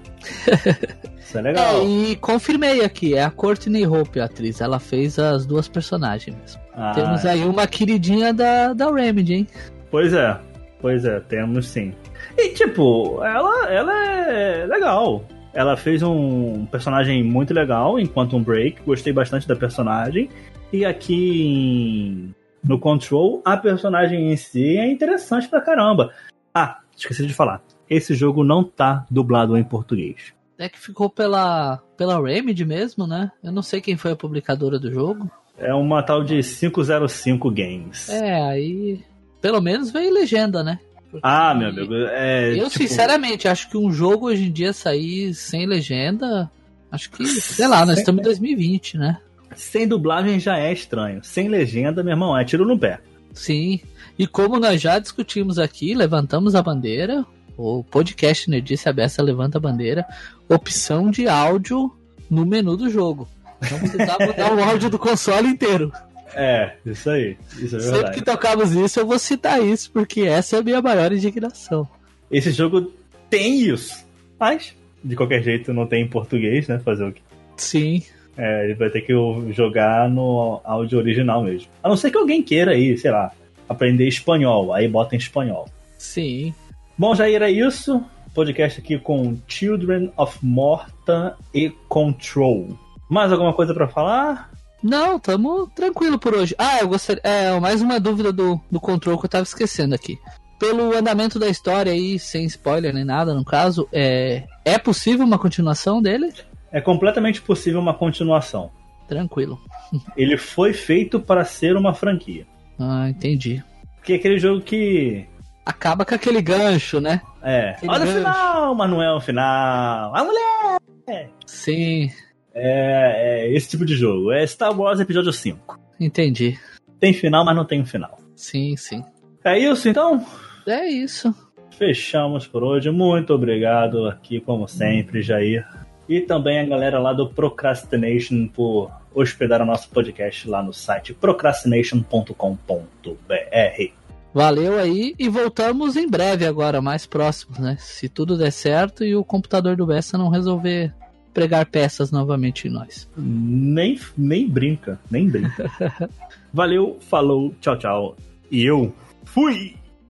Isso 1.18 1.38
é 1.38 1.40
legal. 1.40 1.80
É, 1.80 1.84
e 1.84 2.16
confirmei 2.16 2.84
aqui, 2.84 3.14
é 3.14 3.22
a 3.22 3.30
Courtney 3.30 3.86
Hope, 3.86 4.20
a 4.20 4.24
atriz. 4.24 4.60
Ela 4.60 4.78
fez 4.78 5.18
as 5.18 5.46
duas 5.46 5.68
personagens. 5.68 6.58
Ah, 6.74 6.92
temos 6.94 7.24
aí 7.24 7.44
uma 7.44 7.66
queridinha 7.66 8.34
da, 8.34 8.74
da 8.74 8.90
Remedy, 8.90 9.34
hein? 9.34 9.48
Pois 9.90 10.12
é, 10.12 10.36
pois 10.80 11.04
é, 11.04 11.20
temos 11.20 11.68
sim. 11.68 11.94
E, 12.36 12.50
tipo, 12.50 13.22
ela, 13.24 13.70
ela 13.70 14.06
é 14.06 14.66
legal. 14.66 15.24
Ela 15.52 15.76
fez 15.76 16.02
um 16.02 16.64
personagem 16.66 17.22
muito 17.22 17.52
legal 17.52 17.98
em 17.98 18.06
Quantum 18.06 18.42
Break. 18.42 18.82
Gostei 18.82 19.12
bastante 19.12 19.46
da 19.46 19.54
personagem. 19.54 20.30
E 20.72 20.84
aqui 20.84 21.42
em, 21.42 22.34
no 22.64 22.78
Control, 22.78 23.42
a 23.44 23.56
personagem 23.56 24.32
em 24.32 24.36
si 24.36 24.78
é 24.78 24.90
interessante 24.90 25.48
pra 25.48 25.60
caramba. 25.60 26.12
Ah, 26.54 26.78
esqueci 26.96 27.26
de 27.26 27.34
falar. 27.34 27.62
Esse 27.88 28.14
jogo 28.14 28.42
não 28.42 28.64
tá 28.64 29.04
dublado 29.10 29.56
em 29.56 29.64
português. 29.64 30.32
É 30.58 30.68
que 30.68 30.78
ficou 30.78 31.10
pela, 31.10 31.82
pela 31.96 32.22
Remedy 32.22 32.64
mesmo, 32.64 33.06
né? 33.06 33.30
Eu 33.42 33.52
não 33.52 33.62
sei 33.62 33.80
quem 33.80 33.96
foi 33.96 34.12
a 34.12 34.16
publicadora 34.16 34.78
do 34.78 34.92
jogo. 34.92 35.30
É 35.58 35.74
uma 35.74 36.02
tal 36.02 36.24
de 36.24 36.40
505 36.42 37.50
Games. 37.50 38.08
É, 38.08 38.40
aí. 38.42 39.04
Pelo 39.40 39.60
menos 39.60 39.90
veio 39.90 40.14
legenda, 40.14 40.62
né? 40.62 40.78
Porque 41.12 41.20
Ah, 41.22 41.54
meu 41.54 41.68
amigo, 41.68 41.94
é. 41.94 42.52
Eu, 42.52 42.70
tipo, 42.70 42.78
sinceramente, 42.78 43.46
acho 43.46 43.68
que 43.68 43.76
um 43.76 43.92
jogo 43.92 44.26
hoje 44.28 44.44
em 44.44 44.50
dia 44.50 44.72
sair 44.72 45.34
sem 45.34 45.66
legenda. 45.66 46.50
Acho 46.90 47.10
que, 47.10 47.26
sei 47.26 47.68
lá, 47.68 47.84
nós 47.84 47.98
estamos 47.98 48.20
em 48.20 48.24
2020, 48.24 48.96
né? 48.96 49.18
Sem 49.54 49.86
dublagem 49.86 50.40
já 50.40 50.58
é 50.58 50.72
estranho. 50.72 51.20
Sem 51.22 51.48
legenda, 51.48 52.02
meu 52.02 52.12
irmão, 52.12 52.36
é 52.36 52.44
tiro 52.44 52.66
no 52.66 52.78
pé. 52.78 52.98
Sim. 53.34 53.80
E 54.18 54.26
como 54.26 54.58
nós 54.58 54.80
já 54.80 54.98
discutimos 54.98 55.58
aqui, 55.58 55.94
levantamos 55.94 56.54
a 56.54 56.62
bandeira. 56.62 57.24
O 57.56 57.84
podcast 57.84 58.48
Nerdice 58.48 58.88
Abessa 58.88 59.22
levanta 59.22 59.58
a 59.58 59.60
bandeira. 59.60 60.06
Opção 60.48 61.10
de 61.10 61.28
áudio 61.28 61.94
no 62.30 62.46
menu 62.46 62.76
do 62.76 62.88
jogo. 62.88 63.28
Então 63.62 63.78
você 63.78 63.98
dá 63.98 64.16
mudar 64.18 64.54
o 64.54 64.64
áudio 64.64 64.88
do 64.88 64.98
console 64.98 65.48
inteiro. 65.48 65.92
É, 66.34 66.72
isso 66.84 67.10
aí. 67.10 67.36
Isso 67.58 67.76
é 67.76 67.80
Sempre 67.80 67.92
verdade. 67.96 68.14
que 68.18 68.24
tocamos 68.24 68.72
isso, 68.72 69.00
eu 69.00 69.06
vou 69.06 69.18
citar 69.18 69.62
isso, 69.62 69.90
porque 69.92 70.22
essa 70.22 70.56
é 70.56 70.58
a 70.60 70.62
minha 70.62 70.80
maior 70.80 71.12
indignação. 71.12 71.86
Esse 72.30 72.50
jogo 72.50 72.92
tem 73.28 73.60
isso. 73.60 74.04
Mas, 74.38 74.74
de 75.04 75.14
qualquer 75.14 75.42
jeito, 75.42 75.72
não 75.72 75.86
tem 75.86 76.02
em 76.04 76.08
português, 76.08 76.68
né? 76.68 76.78
Fazer 76.78 77.04
o 77.04 77.12
quê? 77.12 77.20
Sim. 77.56 78.02
É, 78.36 78.64
ele 78.64 78.74
vai 78.74 78.88
ter 78.88 79.02
que 79.02 79.12
jogar 79.52 80.08
no 80.08 80.60
áudio 80.64 80.98
original 80.98 81.42
mesmo. 81.42 81.68
A 81.82 81.88
não 81.88 81.96
ser 81.96 82.10
que 82.10 82.16
alguém 82.16 82.42
queira 82.42 82.72
aí, 82.72 82.96
sei 82.96 83.10
lá, 83.10 83.30
aprender 83.68 84.08
espanhol. 84.08 84.72
Aí 84.72 84.88
bota 84.88 85.14
em 85.14 85.18
espanhol. 85.18 85.68
Sim. 85.98 86.54
Bom, 86.96 87.14
Jair, 87.14 87.42
é 87.42 87.50
isso. 87.50 88.02
Podcast 88.34 88.80
aqui 88.80 88.98
com 88.98 89.36
Children 89.46 90.10
of 90.16 90.38
Morta 90.42 91.36
e 91.52 91.68
Control. 91.88 92.78
Mais 93.08 93.30
alguma 93.30 93.52
coisa 93.52 93.74
pra 93.74 93.86
falar? 93.86 94.50
Não, 94.82 95.18
tamo 95.18 95.66
tranquilo 95.68 96.18
por 96.18 96.34
hoje. 96.34 96.54
Ah, 96.58 96.78
eu 96.80 96.88
gostaria. 96.88 97.22
É, 97.24 97.58
mais 97.60 97.80
uma 97.80 98.00
dúvida 98.00 98.32
do, 98.32 98.60
do 98.70 98.80
control 98.80 99.18
que 99.18 99.26
eu 99.26 99.30
tava 99.30 99.44
esquecendo 99.44 99.94
aqui. 99.94 100.18
Pelo 100.58 100.96
andamento 100.96 101.38
da 101.38 101.48
história 101.48 101.92
aí, 101.92 102.18
sem 102.18 102.44
spoiler 102.46 102.92
nem 102.92 103.04
nada, 103.04 103.34
no 103.34 103.44
caso, 103.44 103.88
é, 103.92 104.44
é 104.64 104.78
possível 104.78 105.24
uma 105.24 105.38
continuação 105.38 106.00
dele? 106.02 106.32
É 106.70 106.80
completamente 106.80 107.40
possível 107.42 107.80
uma 107.80 107.94
continuação. 107.94 108.70
Tranquilo. 109.08 109.60
Ele 110.16 110.36
foi 110.36 110.72
feito 110.72 111.20
para 111.20 111.44
ser 111.44 111.76
uma 111.76 111.94
franquia. 111.94 112.46
Ah, 112.78 113.08
entendi. 113.08 113.62
Porque 113.96 114.14
é 114.14 114.16
aquele 114.16 114.38
jogo 114.38 114.60
que. 114.62 115.26
Acaba 115.64 116.04
com 116.04 116.14
aquele 116.14 116.42
gancho, 116.42 117.00
né? 117.00 117.20
É. 117.40 117.70
Aquele 117.70 117.92
Olha 117.92 118.02
o 118.02 118.06
gancho. 118.06 118.18
final, 118.18 118.74
mas 118.74 118.90
não 118.90 119.02
é 119.02 119.14
o 119.14 119.20
final. 119.20 120.16
A 120.16 120.24
mulher! 120.24 121.30
Sim, 121.46 122.10
É, 122.54 123.46
é 123.46 123.54
esse 123.54 123.70
tipo 123.70 123.84
de 123.84 123.94
jogo. 123.94 124.32
É 124.32 124.46
Star 124.46 124.78
Wars 124.78 125.00
Episódio 125.00 125.32
5. 125.32 125.78
entendi. 125.98 126.58
Tem 126.98 127.12
final, 127.12 127.44
mas 127.44 127.56
não 127.56 127.64
tem 127.64 127.80
um 127.80 127.86
final. 127.86 128.18
Sim, 128.36 128.76
sim. 128.76 129.02
É 129.44 129.58
isso 129.58 129.88
então? 129.88 130.24
É 130.66 130.86
isso. 130.86 131.34
Fechamos 131.76 132.46
por 132.46 132.62
hoje. 132.62 132.90
Muito 132.90 133.34
obrigado 133.34 134.06
aqui, 134.06 134.40
como 134.40 134.68
sempre, 134.68 135.22
Jair. 135.22 135.66
E 136.08 136.20
também 136.20 136.60
a 136.60 136.64
galera 136.64 136.98
lá 136.98 137.12
do 137.12 137.28
Procrastination 137.28 138.46
por 138.46 138.90
hospedar 139.14 139.60
o 139.62 139.66
nosso 139.66 139.88
podcast 139.90 140.48
lá 140.48 140.62
no 140.62 140.72
site 140.72 141.14
procrastination.com.br. 141.14 143.92
Valeu 144.34 144.78
aí 144.78 145.14
e 145.18 145.28
voltamos 145.28 145.96
em 145.96 146.08
breve 146.08 146.46
agora, 146.46 146.80
mais 146.80 147.04
próximos, 147.04 147.58
né? 147.58 147.76
Se 147.78 148.08
tudo 148.08 148.38
der 148.38 148.50
certo 148.50 149.04
e 149.04 149.14
o 149.14 149.24
computador 149.24 149.76
do 149.76 149.86
Bessa 149.86 150.16
não 150.16 150.30
resolver 150.30 150.94
pregar 151.32 151.66
peças 151.66 152.10
novamente 152.10 152.68
em 152.68 152.70
nós. 152.70 153.08
Nem, 153.16 153.98
nem 154.16 154.48
brinca, 154.48 155.00
nem 155.10 155.28
brinca. 155.28 155.70
Valeu, 156.52 156.98
falou, 157.00 157.54
tchau, 157.60 157.78
tchau. 157.78 158.16
E 158.50 158.64
eu 158.64 158.94
fui! 159.24 159.74